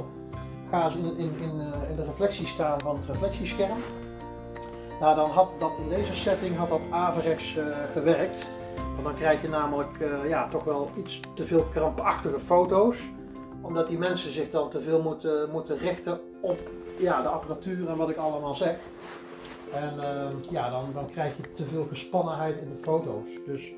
ga 0.70 0.84
eens 0.84 0.96
in, 0.96 1.16
in, 1.16 1.32
in, 1.40 1.60
in 1.90 1.96
de 1.96 2.04
reflectie 2.04 2.46
staan 2.46 2.80
van 2.80 2.96
het 2.96 3.06
reflectiescherm. 3.06 3.78
Nou, 5.00 5.16
dan 5.16 5.30
had 5.30 5.50
dat 5.58 5.70
in 5.82 5.88
deze 5.88 6.14
setting 6.14 6.56
had 6.56 6.68
dat 6.68 6.80
averechts 6.90 7.56
gewerkt. 7.92 8.50
Dan 9.02 9.14
krijg 9.14 9.42
je 9.42 9.48
namelijk 9.48 9.98
uh, 10.00 10.28
ja, 10.28 10.48
toch 10.48 10.64
wel 10.64 10.90
iets 10.96 11.20
te 11.34 11.46
veel 11.46 11.62
krampachtige 11.62 12.40
foto's. 12.40 12.96
Omdat 13.60 13.88
die 13.88 13.98
mensen 13.98 14.32
zich 14.32 14.50
dan 14.50 14.70
te 14.70 14.80
veel 14.80 15.02
moeten, 15.02 15.50
moeten 15.50 15.78
richten 15.78 16.20
op 16.40 16.58
ja, 16.98 17.22
de 17.22 17.28
apparatuur 17.28 17.88
en 17.88 17.96
wat 17.96 18.10
ik 18.10 18.16
allemaal 18.16 18.54
zeg. 18.54 18.76
En 19.72 19.94
uh, 19.96 20.50
ja, 20.50 20.70
dan, 20.70 20.84
dan 20.94 21.10
krijg 21.10 21.36
je 21.36 21.52
te 21.52 21.64
veel 21.64 21.86
gespannenheid 21.88 22.60
in 22.60 22.68
de 22.68 22.80
foto's. 22.80 23.28
Dus 23.46 23.72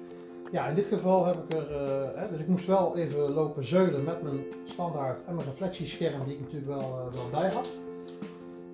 ja, 0.53 0.67
in 0.67 0.75
dit 0.75 0.87
geval 0.87 1.27
heb 1.27 1.35
ik 1.35 1.57
er. 1.57 1.71
Uh, 1.71 2.09
hè, 2.15 2.29
dus 2.31 2.39
ik 2.39 2.49
moest 2.49 2.67
wel 2.67 2.97
even 2.97 3.33
lopen 3.33 3.65
zeulen 3.65 4.05
met 4.05 4.23
mijn 4.23 4.45
standaard 4.65 5.25
en 5.27 5.35
mijn 5.35 5.47
reflectiescherm, 5.47 6.25
die 6.25 6.35
ik 6.35 6.41
natuurlijk 6.41 6.67
wel, 6.67 7.09
wel 7.13 7.41
bij 7.41 7.51
had. 7.51 7.69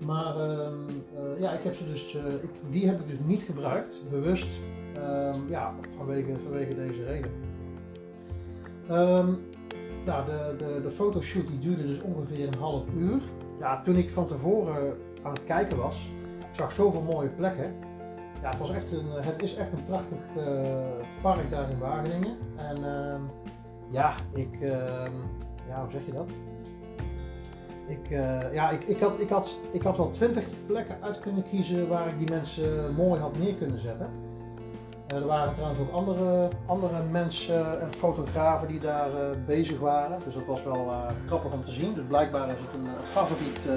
Maar 0.07 0.37
ehm, 0.37 0.91
ja, 1.39 1.53
ik 1.53 1.63
heb 1.63 1.75
ze 1.75 1.87
dus, 1.93 2.15
ik, 2.43 2.51
die 2.71 2.87
heb 2.87 3.01
ik 3.01 3.09
dus 3.09 3.19
niet 3.25 3.43
gebruikt, 3.43 4.03
bewust. 4.11 4.61
Um, 4.97 5.49
ja, 5.49 5.75
vanwege, 5.97 6.35
vanwege 6.43 6.75
deze 6.75 7.05
reden. 7.05 7.31
Um, 8.91 9.39
nou, 10.05 10.27
de, 10.27 10.55
de, 10.59 10.81
de 10.83 10.91
fotoshoot 10.91 11.49
die 11.49 11.59
duurde 11.59 11.87
dus 11.87 12.01
ongeveer 12.01 12.47
een 12.47 12.59
half 12.59 12.83
uur. 12.97 13.21
Ja, 13.59 13.83
toen 13.83 13.97
ik 13.97 14.11
van 14.11 14.27
tevoren 14.27 14.97
aan 15.23 15.33
het 15.33 15.45
kijken 15.45 15.77
was, 15.77 16.11
ik 16.39 16.55
zag 16.55 16.73
zoveel 16.73 17.03
mooie 17.03 17.29
plekken. 17.29 17.75
Ja, 18.43 18.51
het, 18.51 18.59
was 18.59 18.71
echt 18.71 18.93
een, 18.93 19.11
het 19.11 19.43
is 19.43 19.55
echt 19.55 19.73
een 19.73 19.85
prachtig 19.85 20.19
uh, 20.37 20.77
park 21.23 21.51
daar 21.51 21.71
in 21.71 21.79
Wageningen. 21.79 22.37
En 22.57 22.77
uh, 22.79 23.15
ja, 23.91 24.15
ik, 24.33 24.59
ja, 25.69 25.81
hoe 25.81 25.91
zeg 25.91 26.07
je 26.07 26.13
dat? 26.13 26.31
Ik, 27.87 28.11
uh, 28.11 28.53
ja, 28.53 28.71
ik, 28.71 28.83
ik, 28.83 29.01
had, 29.01 29.21
ik, 29.21 29.29
had, 29.29 29.59
ik 29.71 29.83
had 29.83 29.97
wel 29.97 30.11
twintig 30.11 30.45
plekken 30.67 30.97
uit 31.01 31.21
kunnen 31.21 31.43
kiezen 31.43 31.89
waar 31.89 32.09
ik 32.09 32.19
die 32.19 32.31
mensen 32.31 32.95
mooi 32.95 33.21
had 33.21 33.39
neer 33.39 33.55
kunnen 33.55 33.81
zetten. 33.81 34.11
Eh, 35.09 35.17
er 35.17 35.27
waren 35.27 35.55
trouwens 35.55 35.81
ook 35.81 35.93
andere, 35.93 36.49
andere 36.67 37.03
mensen 37.11 37.81
en 37.81 37.93
fotografen 37.93 38.69
die 38.69 38.81
daar 38.81 39.09
uh, 39.09 39.47
bezig 39.47 39.79
waren. 39.79 40.19
Dus 40.25 40.35
dat 40.35 40.47
was 40.47 40.63
wel 40.63 40.87
uh, 40.87 41.07
grappig 41.27 41.53
om 41.53 41.65
te 41.65 41.71
zien. 41.71 41.95
Dus 41.95 42.05
blijkbaar 42.09 42.49
is 42.49 42.61
het 42.61 42.75
een 42.75 42.89
favoriet, 43.11 43.69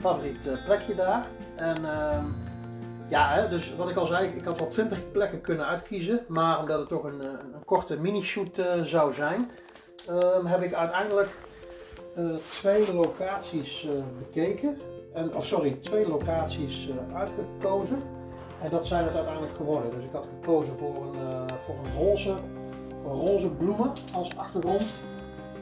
favoriet 0.00 0.48
plekje 0.64 0.94
daar. 0.94 1.26
En 1.56 1.76
ehm, 1.76 2.24
ja, 3.08 3.46
dus 3.46 3.74
wat 3.76 3.90
ik 3.90 3.96
al 3.96 4.06
zei, 4.06 4.28
ik 4.28 4.44
had 4.44 4.58
wel 4.58 4.68
20 4.68 5.10
plekken 5.12 5.40
kunnen 5.40 5.66
uitkiezen. 5.66 6.20
Maar 6.28 6.60
omdat 6.60 6.78
het 6.78 6.88
toch 6.88 7.04
een, 7.04 7.20
een 7.20 7.64
korte 7.64 7.96
mini-shoot 7.96 8.60
zou 8.82 9.12
zijn, 9.12 9.50
ehm, 10.08 10.46
heb 10.46 10.62
ik 10.62 10.74
uiteindelijk 10.74 11.28
twee 12.50 12.94
locaties 12.94 13.88
bekeken. 14.18 14.78
En, 15.14 15.34
of 15.34 15.46
sorry, 15.46 15.76
twee 15.80 16.08
locaties 16.08 16.88
uitgekozen. 17.14 18.15
En 18.66 18.72
dat 18.72 18.86
zijn 18.86 19.04
het 19.04 19.14
uiteindelijk 19.14 19.56
geworden. 19.56 19.90
Dus 19.90 20.04
ik 20.04 20.12
had 20.12 20.26
gekozen 20.40 20.74
voor 20.78 20.94
een, 21.06 21.20
uh, 21.22 21.56
voor 21.64 21.74
een 21.84 21.94
roze, 21.98 22.34
voor 23.02 23.12
roze 23.12 23.48
bloemen 23.48 23.92
als 24.14 24.36
achtergrond. 24.36 24.96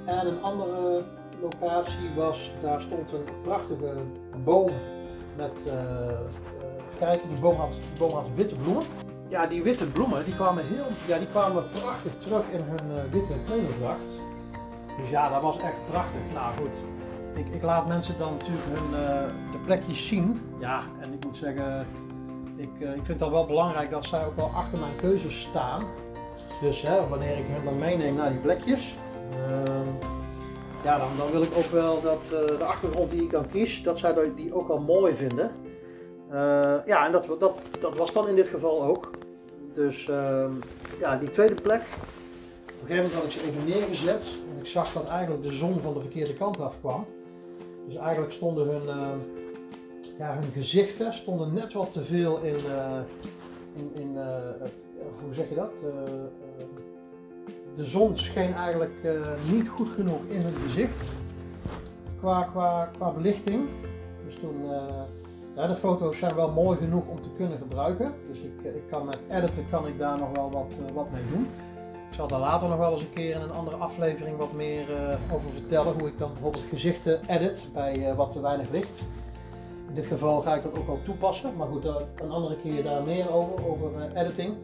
En 0.05 0.27
een 0.27 0.43
andere 0.43 1.03
locatie 1.40 2.11
was, 2.17 2.53
daar 2.62 2.81
stond 2.81 3.12
een 3.12 3.25
prachtige 3.43 3.93
boom 4.45 4.71
met, 5.37 5.67
uh, 5.67 5.73
kijk, 6.99 7.23
die 7.29 7.38
boom, 7.40 7.57
had, 7.57 7.69
die 7.71 7.99
boom 7.99 8.11
had 8.11 8.25
witte 8.35 8.55
bloemen. 8.55 8.83
Ja, 9.29 9.47
die 9.47 9.62
witte 9.62 9.87
bloemen 9.87 10.25
die 10.25 10.35
kwamen, 10.35 10.64
heel, 10.67 10.87
ja, 11.07 11.19
die 11.19 11.29
kwamen 11.29 11.64
prachtig 11.69 12.12
terug 12.19 12.45
in 12.51 12.61
hun 12.61 13.11
witte 13.11 13.35
klederdracht. 13.47 14.19
Dus 15.01 15.11
ja, 15.11 15.31
dat 15.31 15.43
was 15.43 15.59
echt 15.59 15.87
prachtig. 15.90 16.21
Nou 16.35 16.57
goed, 16.57 16.83
ik, 17.35 17.55
ik 17.55 17.62
laat 17.62 17.87
mensen 17.87 18.19
dan 18.19 18.33
natuurlijk 18.33 18.67
hun, 18.69 18.90
de 19.53 19.59
plekjes 19.64 20.07
zien. 20.07 20.40
Ja, 20.59 20.83
en 21.01 21.12
ik 21.12 21.25
moet 21.25 21.37
zeggen, 21.37 21.87
ik, 22.57 22.81
ik 22.81 23.05
vind 23.05 23.21
het 23.21 23.31
wel 23.31 23.47
belangrijk 23.47 23.90
dat 23.90 24.05
zij 24.05 24.27
ook 24.27 24.37
wel 24.37 24.51
achter 24.55 24.79
mijn 24.79 24.97
keuzes 24.97 25.40
staan. 25.40 25.87
Dus 26.61 26.83
hè, 26.83 27.09
wanneer 27.09 27.38
ik 27.38 27.45
hun 27.49 27.64
dan 27.64 27.79
meeneem 27.79 28.14
naar 28.14 28.31
die 28.31 28.38
plekjes, 28.38 28.95
ehm, 29.31 29.88
ja, 30.85 30.99
dan, 30.99 31.09
dan 31.17 31.31
wil 31.31 31.43
ik 31.43 31.57
ook 31.57 31.71
wel 31.71 32.01
dat 32.03 32.23
de 32.29 32.64
achtergrond 32.64 33.11
die 33.11 33.23
ik 33.23 33.31
dan 33.31 33.49
kies, 33.49 33.83
dat 33.83 33.99
zij 33.99 34.33
die 34.37 34.55
ook 34.55 34.69
wel 34.69 34.81
mooi 34.81 35.14
vinden. 35.14 35.51
ja, 36.87 37.07
en 37.07 37.12
dat, 37.12 37.27
dat, 37.38 37.61
dat 37.81 37.97
was 37.97 38.12
dan 38.12 38.29
in 38.29 38.35
dit 38.37 38.49
geval 38.49 38.83
ook. 38.83 39.11
Dus 39.75 40.09
ehm, 40.09 40.53
ja, 40.99 41.17
die 41.17 41.31
tweede 41.31 41.55
plek, 41.55 41.83
op 42.67 42.81
een 42.81 42.87
gegeven 42.87 43.03
moment 43.03 43.14
had 43.14 43.25
ik 43.25 43.31
ze 43.31 43.47
even 43.47 43.64
neergezet 43.64 44.27
en 44.53 44.59
ik 44.61 44.67
zag 44.67 44.93
dat 44.93 45.09
eigenlijk 45.09 45.43
de 45.43 45.53
zon 45.53 45.81
van 45.81 45.95
de 45.95 46.01
verkeerde 46.01 46.35
kant 46.35 46.61
af 46.61 46.81
kwam. 46.81 47.07
Dus 47.87 47.97
eigenlijk 47.97 48.33
stonden 48.33 48.69
hun, 48.69 48.83
uh, 48.87 49.09
ja, 50.18 50.35
hun 50.35 50.53
gezichten 50.53 51.14
stonden 51.14 51.53
net 51.53 51.72
wat 51.72 51.92
te 51.92 52.05
veel 52.05 52.38
in, 52.38 52.57
uh, 52.66 53.00
in, 53.74 53.90
in 53.94 54.12
uh, 54.14 54.24
het, 54.61 54.72
hoe 55.24 55.35
zeg 55.35 55.48
je 55.48 55.55
dat? 55.55 55.72
de 57.77 57.85
zon 57.85 58.16
scheen 58.16 58.55
eigenlijk 58.55 58.92
niet 59.53 59.68
goed 59.68 59.88
genoeg 59.88 60.20
in 60.29 60.40
hun 60.40 60.55
gezicht 60.55 61.12
qua, 62.18 62.42
qua, 62.42 62.90
qua 62.96 63.11
belichting. 63.11 63.68
Dus 64.24 64.35
toen, 64.35 64.64
ja, 65.57 65.66
de 65.66 65.74
foto's 65.74 66.18
zijn 66.18 66.35
wel 66.35 66.50
mooi 66.50 66.79
genoeg 66.79 67.07
om 67.07 67.22
te 67.22 67.29
kunnen 67.37 67.59
gebruiken. 67.59 68.14
Dus 68.29 68.38
ik, 68.38 68.74
ik 68.74 68.83
kan 68.90 69.05
met 69.07 69.27
editen 69.31 69.66
kan 69.70 69.87
ik 69.87 69.98
daar 69.98 70.18
nog 70.18 70.31
wel 70.31 70.50
wat, 70.50 70.74
wat 70.94 71.11
mee 71.11 71.22
doen. 71.31 71.48
Ik 72.09 72.14
zal 72.14 72.29
daar 72.29 72.40
later 72.40 72.68
nog 72.68 72.79
wel 72.79 72.92
eens 72.92 73.00
een 73.00 73.12
keer 73.12 73.35
in 73.35 73.40
een 73.40 73.53
andere 73.53 73.77
aflevering 73.77 74.37
wat 74.37 74.53
meer 74.53 74.87
over 75.33 75.50
vertellen. 75.50 75.94
Hoe 75.98 76.09
ik 76.09 76.18
dan 76.18 76.33
bijvoorbeeld 76.33 76.64
gezichten 76.68 77.20
edit 77.29 77.68
bij 77.72 78.14
wat 78.14 78.31
te 78.31 78.40
weinig 78.40 78.70
licht. 78.70 79.07
In 79.94 80.00
dit 80.00 80.09
geval 80.09 80.40
ga 80.40 80.54
ik 80.54 80.62
dat 80.62 80.78
ook 80.78 80.87
wel 80.87 81.02
toepassen. 81.02 81.57
Maar 81.57 81.66
goed, 81.66 81.85
een 81.85 82.30
andere 82.30 82.57
keer 82.57 82.83
daar 82.83 83.02
meer 83.02 83.33
over, 83.33 83.68
over 83.68 84.12
editing. 84.14 84.54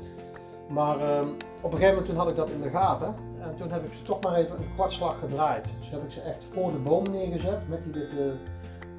Maar 0.69 1.01
ehm, 1.01 1.29
op 1.61 1.73
een 1.73 1.79
gegeven 1.79 1.89
moment 1.89 2.07
toen 2.07 2.17
had 2.17 2.29
ik 2.29 2.37
dat 2.37 2.51
in 2.51 2.61
de 2.61 2.71
gaten. 2.71 3.15
En 3.41 3.57
toen 3.57 3.71
heb 3.71 3.85
ik 3.85 3.93
ze 3.93 4.03
toch 4.03 4.21
maar 4.21 4.35
even 4.35 4.59
een 4.59 4.75
kwartslag 4.75 5.19
gedraaid. 5.19 5.75
Dus 5.79 5.91
heb 5.91 6.05
ik 6.05 6.11
ze 6.11 6.21
echt 6.21 6.45
voor 6.53 6.73
de 6.73 6.79
boom 6.79 7.11
neergezet 7.11 7.69
met 7.69 7.85
die 7.85 7.93
witte 7.93 8.37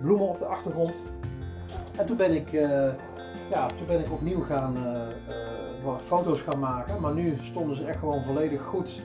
bloemen 0.01 0.27
op 0.27 0.39
de 0.39 0.45
achtergrond. 0.45 1.01
En 1.97 2.05
toen 2.05 2.17
ben 2.17 2.35
ik, 2.35 2.51
ja, 3.49 3.67
toen 3.77 3.87
ben 3.87 3.99
ik 3.99 4.11
opnieuw 4.11 4.41
gaan 4.41 4.77
foto's 6.03 6.41
gaan 6.41 6.59
maken. 6.59 7.01
Maar 7.01 7.13
nu 7.13 7.37
stonden 7.41 7.75
ze 7.75 7.85
echt 7.85 7.99
gewoon 7.99 8.23
volledig 8.23 8.61
goed 8.61 9.01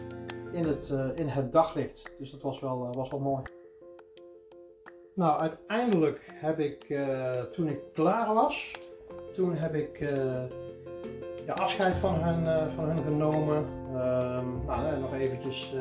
in 0.52 0.64
het, 0.64 0.94
in 1.14 1.28
het 1.28 1.52
daglicht. 1.52 2.14
Dus 2.18 2.30
dat 2.30 2.42
was 2.42 2.60
wel, 2.60 2.92
was 2.94 3.10
wel 3.10 3.20
mooi. 3.20 3.42
Nou, 5.16 5.40
uiteindelijk 5.40 6.20
heb 6.34 6.58
ik, 6.58 6.88
uh, 6.88 7.40
toen 7.52 7.68
ik 7.68 7.78
klaar 7.94 8.34
was, 8.34 8.72
toen 9.34 9.54
heb 9.54 9.74
ik 9.74 9.98
ja, 11.46 11.52
afscheid 11.52 11.94
van 11.94 12.14
hen, 12.14 12.72
van 12.74 12.88
hen 12.88 13.02
genomen. 13.04 13.64
Ehm, 13.94 14.46
nou, 14.66 15.00
nog 15.00 15.14
eventjes 15.14 15.74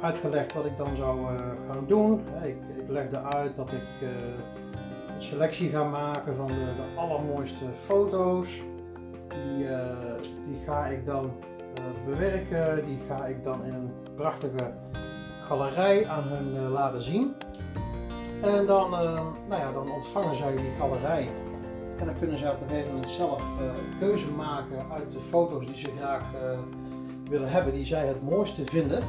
uitgelegd 0.00 0.52
wat 0.52 0.64
ik 0.64 0.76
dan 0.76 0.96
zou 0.96 1.26
gaan 1.68 1.84
doen. 1.86 2.24
Ik, 2.42 2.56
ik 2.76 2.88
legde 2.88 3.18
uit 3.18 3.56
dat 3.56 3.72
ik 3.72 4.08
een 5.16 5.22
selectie 5.22 5.70
ga 5.70 5.84
maken 5.84 6.36
van 6.36 6.46
de, 6.46 6.54
de 6.54 7.00
allermooiste 7.00 7.64
foto's. 7.84 8.48
Die, 9.28 9.68
eh, 9.68 9.96
die 10.46 10.64
ga 10.66 10.86
ik 10.86 11.06
dan 11.06 11.30
eh, 11.74 11.82
bewerken, 12.06 12.86
die 12.86 12.98
ga 13.08 13.26
ik 13.26 13.44
dan 13.44 13.64
in 13.64 13.74
een 13.74 13.90
prachtige 14.14 14.72
galerij 15.44 16.06
aan 16.08 16.22
hun 16.22 16.56
eh, 16.56 16.70
laten 16.70 17.02
zien. 17.02 17.34
En 18.46 18.66
dan, 18.66 18.90
nou 19.48 19.60
ja, 19.60 19.72
dan 19.72 19.90
ontvangen 19.92 20.36
zij 20.36 20.56
die 20.56 20.70
galerij. 20.78 21.28
En 21.98 22.06
dan 22.06 22.18
kunnen 22.18 22.38
zij 22.38 22.50
op 22.50 22.60
een 22.62 22.68
gegeven 22.68 22.92
moment 22.92 23.10
zelf 23.10 23.42
een 23.60 23.98
keuze 23.98 24.28
maken 24.28 24.86
uit 24.92 25.12
de 25.12 25.20
foto's 25.20 25.66
die 25.66 25.76
ze 25.76 25.88
graag 25.98 26.22
willen 27.30 27.48
hebben, 27.48 27.72
die 27.72 27.86
zij 27.86 28.06
het 28.06 28.22
mooiste 28.22 28.64
vinden. 28.64 29.02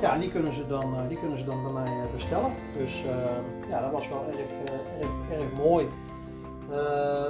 Ja, 0.00 0.18
die 0.18 0.30
kunnen 0.30 0.54
ze 0.54 0.66
dan, 0.66 0.94
die 1.08 1.18
kunnen 1.18 1.38
ze 1.38 1.44
dan 1.44 1.62
bij 1.62 1.72
mij 1.72 1.92
bestellen. 2.14 2.52
Dus 2.78 3.02
ja, 3.68 3.80
dat 3.80 3.90
was 3.92 4.08
wel 4.08 4.24
erg, 4.26 4.72
erg, 4.72 5.38
erg 5.38 5.52
mooi. 5.56 5.86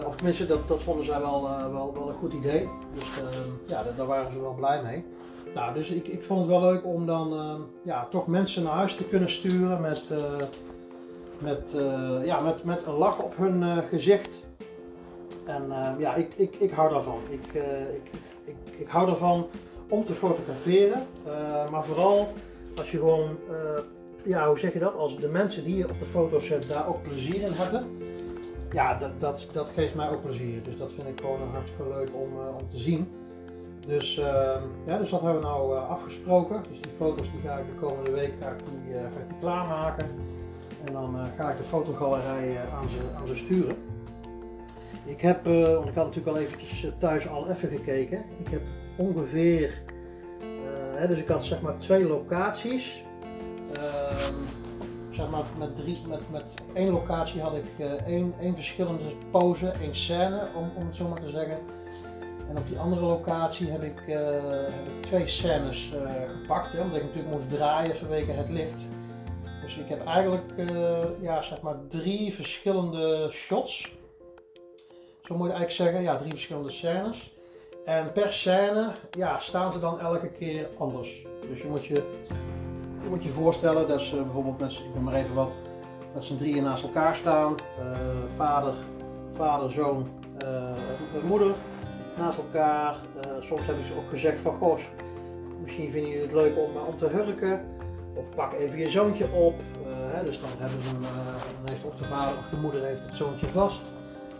Of 0.06 0.16
tenminste, 0.16 0.46
dat, 0.46 0.68
dat 0.68 0.82
vonden 0.82 1.04
zij 1.04 1.20
wel, 1.20 1.42
wel, 1.72 1.92
wel 1.94 2.08
een 2.08 2.14
goed 2.14 2.32
idee. 2.32 2.68
Dus 2.94 3.20
ja, 3.66 3.82
daar 3.96 4.06
waren 4.06 4.32
ze 4.32 4.40
wel 4.40 4.54
blij 4.54 4.82
mee. 4.82 5.04
Nou, 5.54 5.74
dus 5.74 5.90
ik, 5.90 6.06
ik 6.06 6.24
vond 6.24 6.40
het 6.40 6.48
wel 6.48 6.60
leuk 6.60 6.84
om 6.84 7.06
dan 7.06 7.34
ja, 7.82 8.06
toch 8.10 8.26
mensen 8.26 8.62
naar 8.62 8.72
huis 8.72 8.96
te 8.96 9.04
kunnen 9.04 9.30
sturen 9.30 9.80
met, 9.80 10.14
met, 11.38 11.76
ja, 12.24 12.40
met, 12.40 12.64
met 12.64 12.86
een 12.86 12.94
lach 12.94 13.18
op 13.18 13.36
hun 13.36 13.82
gezicht. 13.88 14.46
En 15.46 15.72
ja, 15.98 16.14
ik, 16.14 16.34
ik, 16.34 16.56
ik 16.56 16.70
hou 16.70 16.92
daarvan. 16.92 17.20
Ik, 17.28 17.62
ik, 17.94 18.10
ik, 18.44 18.56
ik 18.78 18.88
hou 18.88 19.08
ervan 19.08 19.46
om 19.88 20.04
te 20.04 20.12
fotograferen. 20.12 21.06
maar 21.70 21.84
vooral 21.84 22.32
als 22.76 22.90
je 22.90 22.98
gewoon, 22.98 23.36
ja, 24.22 24.48
hoe 24.48 24.58
zeg 24.58 24.72
je 24.72 24.78
dat? 24.78 24.94
Als 24.94 25.18
de 25.18 25.28
mensen 25.28 25.64
die 25.64 25.76
je 25.76 25.90
op 25.90 25.98
de 25.98 26.04
foto 26.04 26.38
zet 26.38 26.68
daar 26.68 26.88
ook 26.88 27.02
plezier 27.02 27.40
in 27.40 27.52
hebben 27.52 27.86
ja, 28.74 28.94
dat, 28.94 29.12
dat, 29.18 29.46
dat 29.52 29.70
geeft 29.70 29.94
mij 29.94 30.10
ook 30.10 30.22
plezier. 30.22 30.62
Dus 30.62 30.76
dat 30.76 30.92
vind 30.92 31.08
ik 31.08 31.20
gewoon 31.20 31.38
hartstikke 31.52 31.88
leuk 31.88 32.08
om, 32.12 32.38
om 32.60 32.68
te 32.70 32.78
zien. 32.78 33.08
Dus, 33.86 34.18
uh, 34.18 34.24
ja, 34.86 34.98
dus 34.98 35.10
dat 35.10 35.20
hebben 35.20 35.40
we 35.40 35.46
nou 35.46 35.76
afgesproken. 35.76 36.62
Dus 36.70 36.80
die 36.80 36.92
foto's 36.96 37.30
die 37.30 37.40
ga 37.40 37.58
ik 37.58 37.66
de 37.66 37.86
komende 37.86 38.10
week 38.10 38.32
ga 38.40 38.48
ik 38.48 38.58
die, 38.58 38.94
ga 38.94 39.20
ik 39.20 39.28
die 39.28 39.38
klaarmaken. 39.40 40.06
En 40.86 40.92
dan 40.92 41.16
ga 41.36 41.50
ik 41.50 41.56
de 41.56 41.62
fotogalerij 41.62 42.56
aan, 42.74 42.88
ze, 42.88 42.98
aan 43.16 43.26
ze 43.26 43.36
sturen. 43.36 43.76
Ik 45.04 45.20
heb, 45.20 45.44
want 45.44 45.88
ik 45.88 45.94
had 45.94 46.04
natuurlijk 46.04 46.36
al 46.36 46.38
eventjes 46.38 46.86
thuis 46.98 47.28
al 47.28 47.48
even 47.48 47.68
gekeken. 47.68 48.24
Ik 48.36 48.48
heb 48.48 48.62
ongeveer, 48.96 49.82
dus 51.08 51.18
ik 51.18 51.28
had 51.28 51.44
zeg 51.44 51.60
maar 51.60 51.78
twee 51.78 52.06
locaties. 52.06 53.04
Ehm, 53.72 54.34
zeg 55.10 55.30
maar, 55.30 55.42
met, 55.58 55.76
drie, 55.76 55.98
met, 56.08 56.30
met 56.30 56.54
één 56.72 56.92
locatie 56.92 57.40
had 57.40 57.54
ik 57.54 57.86
één, 58.06 58.34
één 58.40 58.54
verschillende 58.54 59.04
pose, 59.30 59.68
één 59.68 59.94
scène, 59.94 60.42
om, 60.54 60.70
om 60.76 60.86
het 60.86 60.96
zo 60.96 61.08
maar 61.08 61.20
te 61.20 61.30
zeggen. 61.30 61.58
En 62.48 62.56
op 62.58 62.68
die 62.68 62.78
andere 62.78 63.02
locatie 63.02 63.70
heb 63.70 63.82
ik, 63.82 64.02
heb 64.06 64.86
ik 64.86 65.06
twee 65.06 65.28
scènes 65.28 65.92
gepakt, 66.40 66.72
hè, 66.72 66.80
omdat 66.80 66.96
ik 66.96 67.04
natuurlijk 67.04 67.34
moest 67.34 67.50
draaien 67.50 67.96
vanwege 67.96 68.30
het 68.30 68.48
licht. 68.48 68.88
Dus 69.64 69.76
ik 69.76 69.88
heb 69.88 70.06
eigenlijk 70.06 70.52
ja, 71.20 71.42
zeg 71.42 71.60
maar 71.60 71.76
drie 71.88 72.34
verschillende 72.34 73.30
shots. 73.32 73.92
Zo 75.22 75.36
moet 75.36 75.46
je 75.46 75.52
eigenlijk 75.52 75.70
zeggen, 75.70 76.02
ja, 76.02 76.16
drie 76.16 76.30
verschillende 76.30 76.70
scènes. 76.70 77.32
En 77.84 78.12
per 78.12 78.32
scène 78.32 78.90
ja, 79.10 79.38
staan 79.38 79.72
ze 79.72 79.80
dan 79.80 80.00
elke 80.00 80.28
keer 80.28 80.68
anders. 80.78 81.26
Dus 81.48 81.60
je 81.60 81.68
moet 81.68 81.84
je 81.84 82.02
je 83.02 83.08
moet 83.10 83.24
je 83.24 83.30
voorstellen 83.30 83.88
dat 83.88 84.00
ze 84.00 84.16
bijvoorbeeld 84.16 84.58
met, 84.58 84.72
ik 84.72 84.94
noem 84.94 85.04
maar 85.04 85.14
even 85.14 85.34
wat, 85.34 85.58
met 86.14 86.24
z'n 86.24 86.36
drieën 86.36 86.62
naast 86.62 86.82
elkaar 86.82 87.16
staan. 87.16 87.54
Uh, 87.78 87.96
vader, 88.36 88.74
vader, 89.32 89.72
zoon, 89.72 90.08
uh, 90.42 91.24
moeder 91.24 91.54
naast 92.16 92.38
elkaar. 92.38 92.96
Soms 93.40 93.66
hebben 93.66 93.84
ze 93.84 93.96
ook 93.96 94.08
gezegd 94.08 94.40
van, 94.40 94.54
goh, 94.54 94.78
misschien 95.62 95.90
vinden 95.90 96.10
jullie 96.10 96.26
het 96.26 96.34
leuk 96.34 96.56
om, 96.58 96.76
om 96.86 96.98
te 96.98 97.06
hurken. 97.06 97.73
Of 98.14 98.24
pak 98.34 98.52
even 98.52 98.78
je 98.78 98.90
zoontje 98.90 99.26
op. 99.32 99.54
Hè, 99.86 100.24
dus 100.24 100.40
dan, 100.40 100.50
hebben 100.58 100.82
ze 100.82 100.90
dan 100.90 101.70
heeft 101.70 101.84
of 101.84 101.94
de 101.94 102.04
vader 102.04 102.38
of 102.38 102.48
de 102.48 102.56
moeder 102.56 102.84
heeft 102.84 103.04
het 103.04 103.14
zoontje 103.14 103.46
vast. 103.46 103.80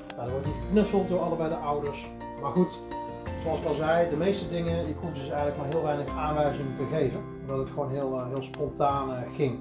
Nou, 0.08 0.20
dan 0.20 0.30
wordt 0.30 0.46
hij 0.46 0.54
geknuffeld 0.64 1.08
door 1.08 1.20
allebei 1.20 1.48
de 1.48 1.56
ouders. 1.56 2.06
Maar 2.42 2.50
goed, 2.50 2.78
zoals 3.42 3.60
ik 3.60 3.66
al 3.66 3.74
zei, 3.74 4.10
de 4.10 4.16
meeste 4.16 4.48
dingen, 4.48 4.88
ik 4.88 4.96
hoef 5.00 5.12
dus 5.12 5.28
eigenlijk 5.28 5.56
maar 5.56 5.66
heel 5.66 5.82
weinig 5.82 6.16
aanwijzingen 6.16 6.76
te 6.76 6.96
geven. 6.96 7.20
Omdat 7.40 7.58
het 7.58 7.68
gewoon 7.68 7.90
heel, 7.90 8.18
eh, 8.18 8.26
heel 8.28 8.42
spontaan 8.42 9.14
eh, 9.14 9.34
ging. 9.34 9.58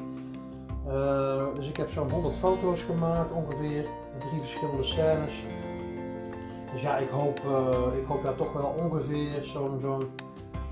Dus 1.55 1.69
ik 1.69 1.77
heb 1.77 1.91
zo'n 1.91 2.09
100 2.11 2.35
foto's 2.35 2.81
gemaakt 2.81 3.31
ongeveer, 3.31 3.85
drie 4.19 4.39
verschillende 4.39 4.83
scènes. 4.83 5.43
Dus 6.73 6.81
ja, 6.81 6.97
ik 6.97 7.09
hoop, 7.09 7.39
uh, 7.45 7.99
ik 7.99 8.05
hoop 8.07 8.23
daar 8.23 8.35
toch 8.35 8.53
wel 8.53 8.75
ongeveer 8.77 9.43
zo'n 9.43 9.79
zo'n 9.81 10.09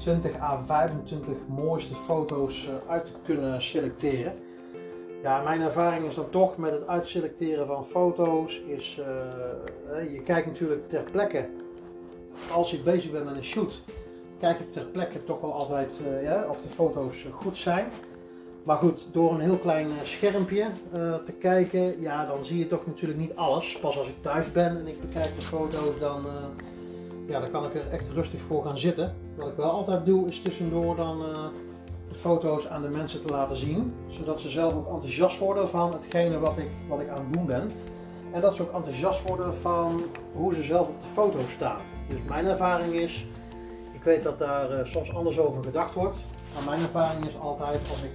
20 0.01 0.39
à 0.41 0.57
25 0.67 1.37
mooiste 1.47 1.95
foto's 1.95 2.69
uit 2.87 3.05
te 3.05 3.11
kunnen 3.23 3.61
selecteren. 3.61 4.33
Ja, 5.23 5.41
mijn 5.41 5.61
ervaring 5.61 6.05
is 6.05 6.15
dan 6.15 6.29
toch 6.29 6.57
met 6.57 6.71
het 6.71 6.87
uitselecteren 6.87 7.67
van 7.67 7.85
foto's 7.85 8.61
is, 8.65 8.99
je 10.11 10.21
kijkt 10.23 10.47
natuurlijk 10.47 10.89
ter 10.89 11.03
plekke 11.11 11.49
als 12.51 12.73
ik 12.73 12.83
bezig 12.83 13.11
ben 13.11 13.25
met 13.25 13.35
een 13.35 13.43
shoot, 13.43 13.81
kijk 14.39 14.59
ik 14.59 14.71
ter 14.71 14.85
plekke 14.85 15.23
toch 15.23 15.41
wel 15.41 15.53
altijd 15.53 16.01
ja, 16.21 16.45
of 16.49 16.61
de 16.61 16.69
foto's 16.69 17.25
goed 17.31 17.57
zijn. 17.57 17.85
Maar 18.63 18.77
goed, 18.77 19.07
door 19.11 19.33
een 19.33 19.39
heel 19.39 19.57
klein 19.57 19.87
eh, 19.87 20.03
schermpje 20.03 20.65
te 21.25 21.31
kijken, 21.39 22.01
ja, 22.01 22.25
dan 22.25 22.45
zie 22.45 22.57
je 22.57 22.67
toch 22.67 22.85
natuurlijk 22.85 23.19
niet 23.19 23.35
alles. 23.35 23.77
Pas 23.81 23.97
als 23.97 24.07
ik 24.07 24.21
thuis 24.21 24.51
ben 24.51 24.79
en 24.79 24.87
ik 24.87 25.01
bekijk 25.01 25.39
de 25.39 25.45
foto's, 25.45 25.99
dan, 25.99 26.25
ja, 27.27 27.39
dan 27.39 27.51
kan 27.51 27.65
ik 27.65 27.75
er 27.75 27.87
echt 27.87 28.09
rustig 28.13 28.41
voor 28.41 28.63
gaan 28.65 28.77
zitten. 28.77 29.15
Wat 29.41 29.49
ik 29.49 29.55
wel 29.55 29.71
altijd 29.71 30.05
doe, 30.05 30.27
is 30.27 30.41
tussendoor 30.41 30.95
dan 30.95 31.19
de 32.09 32.15
foto's 32.15 32.67
aan 32.67 32.81
de 32.81 32.87
mensen 32.87 33.21
te 33.21 33.27
laten 33.27 33.55
zien. 33.55 33.93
Zodat 34.07 34.39
ze 34.39 34.49
zelf 34.49 34.73
ook 34.73 34.93
enthousiast 34.93 35.39
worden 35.39 35.69
van 35.69 35.93
hetgene 35.93 36.39
wat 36.39 36.57
ik, 36.57 36.69
wat 36.87 37.01
ik 37.01 37.09
aan 37.09 37.23
het 37.23 37.33
doen 37.33 37.45
ben. 37.45 37.71
En 38.31 38.41
dat 38.41 38.55
ze 38.55 38.61
ook 38.61 38.73
enthousiast 38.73 39.23
worden 39.23 39.55
van 39.55 40.01
hoe 40.33 40.53
ze 40.53 40.63
zelf 40.63 40.87
op 40.87 41.01
de 41.01 41.07
foto 41.13 41.39
staan. 41.47 41.81
Dus 42.09 42.17
mijn 42.27 42.45
ervaring 42.45 42.93
is, 42.93 43.27
ik 43.91 44.03
weet 44.03 44.23
dat 44.23 44.39
daar 44.39 44.71
eh, 44.71 44.85
soms 44.85 45.13
anders 45.13 45.39
over 45.39 45.63
gedacht 45.63 45.93
wordt. 45.93 46.17
Maar 46.53 46.63
mijn 46.63 46.81
ervaring 46.81 47.25
is 47.25 47.37
altijd 47.39 47.79
als 47.89 48.01
ik, 48.03 48.11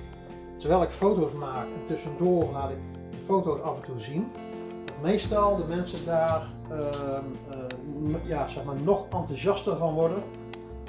terwijl 0.59 0.83
ik 0.83 0.91
foto's 0.91 1.33
maak 1.33 1.65
en 1.65 1.87
tussendoor 1.87 2.51
laat 2.53 2.71
ik 2.71 2.79
de 3.11 3.19
foto's 3.19 3.61
af 3.61 3.77
en 3.77 3.85
toe 3.85 4.01
zien. 4.01 4.33
Meestal 5.03 5.57
de 5.57 5.65
mensen 5.65 6.05
daar 6.05 6.43
ehm, 6.71 7.25
eh, 7.51 8.29
ja, 8.29 8.49
zeg 8.49 8.65
maar, 8.65 8.77
nog 8.83 9.05
enthousiaster 9.11 9.77
van 9.77 9.95
worden. 9.95 10.23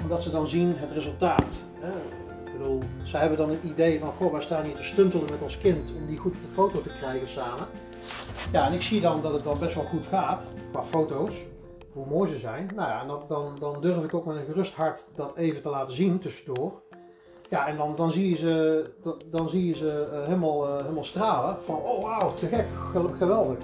Omdat 0.02 0.22
ze 0.22 0.30
dan 0.30 0.48
zien 0.48 0.74
het 0.76 0.90
resultaat. 0.90 1.54
Hè. 1.80 1.92
Ik 2.44 2.58
bedoel, 2.58 2.82
zij 3.02 3.20
hebben 3.20 3.38
dan 3.38 3.50
het 3.50 3.62
idee 3.62 3.98
van, 3.98 4.12
goh, 4.12 4.32
wij 4.32 4.40
staan 4.40 4.64
hier 4.64 4.74
te 4.74 4.82
stuntelen 4.82 5.30
met 5.30 5.42
ons 5.42 5.58
kind 5.58 5.92
om 6.00 6.06
die 6.06 6.18
goed 6.18 6.34
op 6.34 6.42
de 6.42 6.48
foto 6.48 6.80
te 6.80 6.96
krijgen 6.98 7.28
samen. 7.28 7.66
Ja, 8.52 8.66
en 8.66 8.72
ik 8.72 8.82
zie 8.82 9.00
dan 9.00 9.22
dat 9.22 9.32
het 9.32 9.44
dan 9.44 9.58
best 9.58 9.74
wel 9.74 9.84
goed 9.84 10.06
gaat 10.06 10.42
qua 10.70 10.82
foto's, 10.82 11.34
hoe 11.92 12.06
mooi 12.06 12.32
ze 12.32 12.38
zijn. 12.38 12.70
Nou 12.74 12.88
ja, 12.88 13.00
en 13.00 13.08
dan, 13.28 13.56
dan, 13.58 13.80
durf 13.80 14.04
ik 14.04 14.14
ook 14.14 14.24
met 14.24 14.36
een 14.36 14.44
gerust 14.44 14.74
hart 14.74 15.04
dat 15.14 15.36
even 15.36 15.62
te 15.62 15.68
laten 15.68 15.94
zien 15.94 16.18
tussendoor. 16.18 16.72
Ja, 17.50 17.66
en 17.66 17.76
dan, 17.76 17.96
dan 17.96 18.12
zie 18.12 18.30
je 18.30 18.36
ze, 18.36 18.90
dan, 19.30 19.48
zie 19.48 19.66
je 19.66 19.74
ze 19.74 20.08
uh, 20.12 20.24
helemaal, 20.24 20.68
uh, 20.68 20.80
helemaal 20.80 21.04
stralen 21.04 21.56
van, 21.64 21.74
oh 21.74 22.02
wauw, 22.02 22.34
te 22.34 22.46
gek, 22.46 22.66
geweldig. 23.16 23.58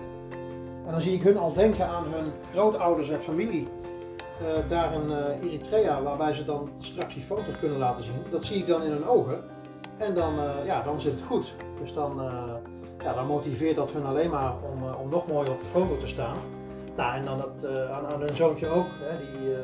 En 0.86 0.92
dan 0.92 1.00
zie 1.00 1.12
ik 1.12 1.22
hun 1.22 1.36
al 1.36 1.52
denken 1.52 1.88
aan 1.88 2.04
hun 2.04 2.32
grootouders 2.52 3.08
en 3.08 3.20
familie 3.20 3.68
uh, 4.42 4.70
daar 4.70 4.92
in 4.92 5.10
Eritrea, 5.42 6.02
waarbij 6.02 6.32
ze 6.32 6.44
dan 6.44 6.70
straks 6.78 7.14
die 7.14 7.22
foto's 7.22 7.58
kunnen 7.58 7.78
laten 7.78 8.04
zien. 8.04 8.24
Dat 8.30 8.44
zie 8.44 8.56
ik 8.56 8.66
dan 8.66 8.82
in 8.82 8.90
hun 8.90 9.06
ogen. 9.06 9.42
En 9.96 10.14
dan, 10.14 10.34
ja, 10.64 10.82
dan 10.82 11.00
zit 11.00 11.12
het 11.12 11.22
goed. 11.22 11.54
Dus 11.80 11.92
dan, 11.92 12.20
ja, 13.04 13.12
dan 13.12 13.26
motiveert 13.26 13.76
dat 13.76 13.90
hun 13.90 14.06
alleen 14.06 14.30
maar 14.30 14.52
om, 14.72 14.82
uh, 14.82 15.00
om 15.00 15.08
nog 15.08 15.26
mooier 15.26 15.52
op 15.52 15.60
de 15.60 15.66
foto 15.66 15.96
te 15.96 16.06
staan. 16.06 16.36
Nou, 16.96 17.14
en 17.14 17.24
dan 17.24 17.38
dat, 17.38 17.64
uh, 17.64 17.90
aan, 17.90 18.06
aan 18.06 18.20
hun 18.20 18.36
zoontje 18.36 18.68
ook, 18.68 18.86
hè, 19.00 19.18
die, 19.18 19.50
uh, 19.50 19.58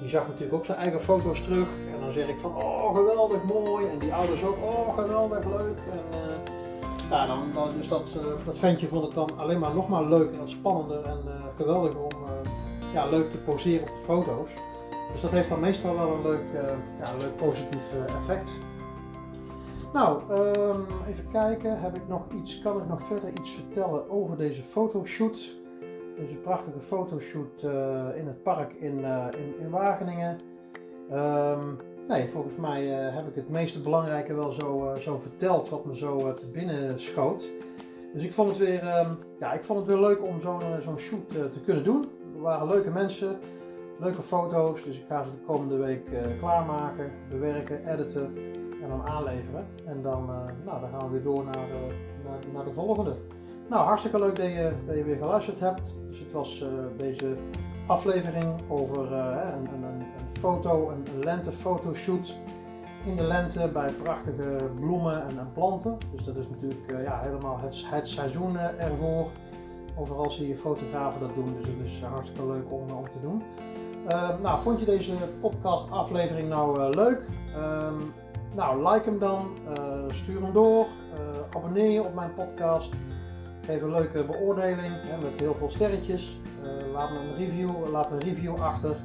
die 0.00 0.08
zag 0.08 0.26
natuurlijk 0.26 0.54
ook 0.54 0.64
zijn 0.64 0.78
eigen 0.78 1.00
foto's 1.00 1.42
terug. 1.42 1.68
En 1.94 2.00
dan 2.00 2.12
zeg 2.12 2.28
ik 2.28 2.38
van, 2.38 2.56
oh 2.56 2.96
geweldig 2.96 3.42
mooi. 3.42 3.86
En 3.86 3.98
die 3.98 4.14
ouders 4.14 4.44
ook, 4.44 4.56
oh 4.62 4.98
geweldig 4.98 5.44
leuk. 5.44 5.78
En, 5.90 6.18
ja, 7.10 7.26
dan, 7.26 7.38
dan, 7.54 7.76
dus 7.76 7.88
dat, 7.88 8.10
dat 8.44 8.58
ventje 8.58 8.86
vond 8.86 9.04
het 9.04 9.14
dan 9.14 9.30
alleen 9.36 9.58
maar 9.58 9.74
nog 9.74 9.88
maar 9.88 10.04
leuker 10.04 10.40
en 10.40 10.50
spannender 10.50 11.04
en 11.04 11.18
geweldig 11.56 11.94
om 11.94 12.10
ja, 12.98 13.06
leuk 13.06 13.30
te 13.30 13.38
poseren 13.38 13.80
op 13.80 13.86
de 13.86 14.04
foto's. 14.04 14.50
Dus 15.12 15.20
dat 15.20 15.30
heeft 15.30 15.48
dan 15.48 15.60
meestal 15.60 15.94
wel 15.94 16.12
een 16.12 16.22
leuk, 16.22 16.42
ja, 17.00 17.12
een 17.12 17.20
leuk 17.20 17.36
positief 17.36 17.82
effect. 18.18 18.58
Nou, 19.92 20.32
um, 20.32 20.86
even 21.06 21.26
kijken. 21.32 21.80
Heb 21.80 21.96
ik 21.96 22.08
nog 22.08 22.22
iets, 22.34 22.60
kan 22.60 22.78
ik 22.78 22.88
nog 22.88 23.02
verder 23.02 23.28
iets 23.28 23.50
vertellen 23.50 24.10
over 24.10 24.36
deze 24.36 24.62
fotoshoot? 24.62 25.56
Deze 26.16 26.34
prachtige 26.34 26.80
fotoshoot 26.80 27.62
uh, 27.64 28.06
in 28.16 28.26
het 28.26 28.42
park 28.42 28.72
in, 28.72 29.04
in, 29.04 29.54
in, 29.60 29.70
Wageningen. 29.70 30.40
Um, 31.12 31.76
nee, 32.08 32.28
volgens 32.28 32.56
mij 32.56 32.84
heb 32.86 33.28
ik 33.28 33.34
het 33.34 33.48
meeste 33.48 33.80
belangrijke 33.80 34.34
wel 34.34 34.50
zo, 34.50 34.94
zo 35.00 35.16
verteld 35.16 35.68
wat 35.68 35.84
me 35.84 35.96
zo 35.96 36.34
te 36.34 36.46
binnen 36.46 37.00
schoot. 37.00 37.50
Dus 38.14 38.24
ik 38.24 38.32
vond 38.32 38.48
het 38.48 38.58
weer, 38.58 38.98
um, 38.98 39.18
ja, 39.38 39.52
ik 39.52 39.64
vond 39.64 39.78
het 39.78 39.88
weer 39.88 40.08
leuk 40.08 40.22
om 40.22 40.40
zo'n 40.40 40.62
zo'n 40.82 40.98
shoot 40.98 41.28
te 41.28 41.60
kunnen 41.64 41.84
doen. 41.84 42.17
Er 42.38 42.44
waren 42.44 42.68
leuke 42.68 42.90
mensen, 42.90 43.38
leuke 43.96 44.22
foto's, 44.22 44.82
dus 44.84 44.96
ik 44.96 45.04
ga 45.08 45.22
ze 45.22 45.30
de 45.30 45.44
komende 45.46 45.76
week 45.76 46.08
klaarmaken, 46.38 47.10
bewerken, 47.28 47.92
editen 47.92 48.36
en 48.82 48.88
dan 48.88 49.02
aanleveren. 49.06 49.66
En 49.84 50.02
dan, 50.02 50.30
uh, 50.30 50.64
nou, 50.64 50.80
dan 50.80 50.90
gaan 50.90 51.06
we 51.06 51.12
weer 51.12 51.22
door 51.22 51.44
naar, 51.44 51.68
uh, 51.68 51.94
naar, 52.24 52.38
naar, 52.54 52.64
de 52.64 52.72
volgende. 52.72 53.16
Nou, 53.68 53.84
hartstikke 53.84 54.18
leuk 54.18 54.36
dat 54.36 54.46
je, 54.46 54.72
dat 54.86 54.96
je 54.96 55.04
weer 55.04 55.16
geluisterd 55.16 55.60
hebt. 55.60 55.96
Dus 56.08 56.18
het 56.18 56.32
was 56.32 56.64
deze 56.96 57.34
aflevering 57.86 58.54
over 58.68 59.12
een, 59.12 59.66
een, 59.66 59.82
een, 59.82 60.06
foto, 60.38 60.90
een 60.90 61.24
lentefotoshoot 61.24 62.34
in 63.06 63.16
de 63.16 63.24
lente 63.24 63.68
bij 63.72 63.90
prachtige 63.90 64.70
bloemen 64.80 65.28
en, 65.28 65.38
en 65.38 65.52
planten. 65.52 65.98
Dus 66.12 66.24
dat 66.24 66.36
is 66.36 66.48
natuurlijk 66.48 67.04
ja, 67.04 67.20
helemaal 67.20 67.58
het, 67.58 67.82
het 67.86 68.08
seizoen 68.08 68.58
ervoor. 68.58 69.30
Overal 70.00 70.30
zie 70.30 70.48
je 70.48 70.56
fotografen 70.56 71.20
dat 71.20 71.34
doen, 71.34 71.56
dus 71.56 71.66
het 71.66 71.80
is 71.84 72.00
hartstikke 72.00 72.46
leuk 72.46 72.72
om, 72.72 72.90
om 72.90 73.10
te 73.10 73.20
doen. 73.20 73.42
nou, 74.42 74.60
vond 74.60 74.80
je 74.80 74.86
deze 74.86 75.12
podcast 75.40 75.90
aflevering 75.90 76.48
nou 76.48 76.94
leuk? 76.94 77.28
Um, 77.56 78.12
nou, 78.54 78.92
like 78.92 79.10
hem 79.10 79.18
dan, 79.18 79.56
stuur 80.10 80.42
hem 80.42 80.52
door, 80.52 80.86
abonneer 81.50 81.90
je 81.90 82.02
op 82.02 82.14
mijn 82.14 82.34
podcast. 82.34 82.92
Geef 83.64 83.82
een 83.82 83.90
leuke 83.90 84.24
beoordeling 84.24 84.94
hè, 85.02 85.18
met 85.18 85.40
heel 85.40 85.54
veel 85.54 85.70
sterretjes. 85.70 86.40
Laat 86.92 87.10
me 87.10 87.18
een 87.18 87.34
review, 87.34 87.90
laat 87.90 88.10
een 88.10 88.20
review 88.20 88.62
achter. 88.62 88.96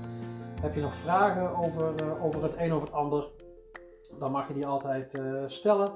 Heb 0.62 0.76
je 0.76 0.82
nog 0.82 0.96
vragen 0.96 1.56
over, 1.56 1.94
over 2.22 2.44
het 2.44 2.58
een 2.58 2.74
of 2.74 2.82
het 2.82 2.92
ander? 2.92 3.30
Dan 4.20 4.32
mag 4.32 4.48
je 4.48 4.54
die 4.54 4.68
altijd 4.68 5.22
stellen. 5.48 5.92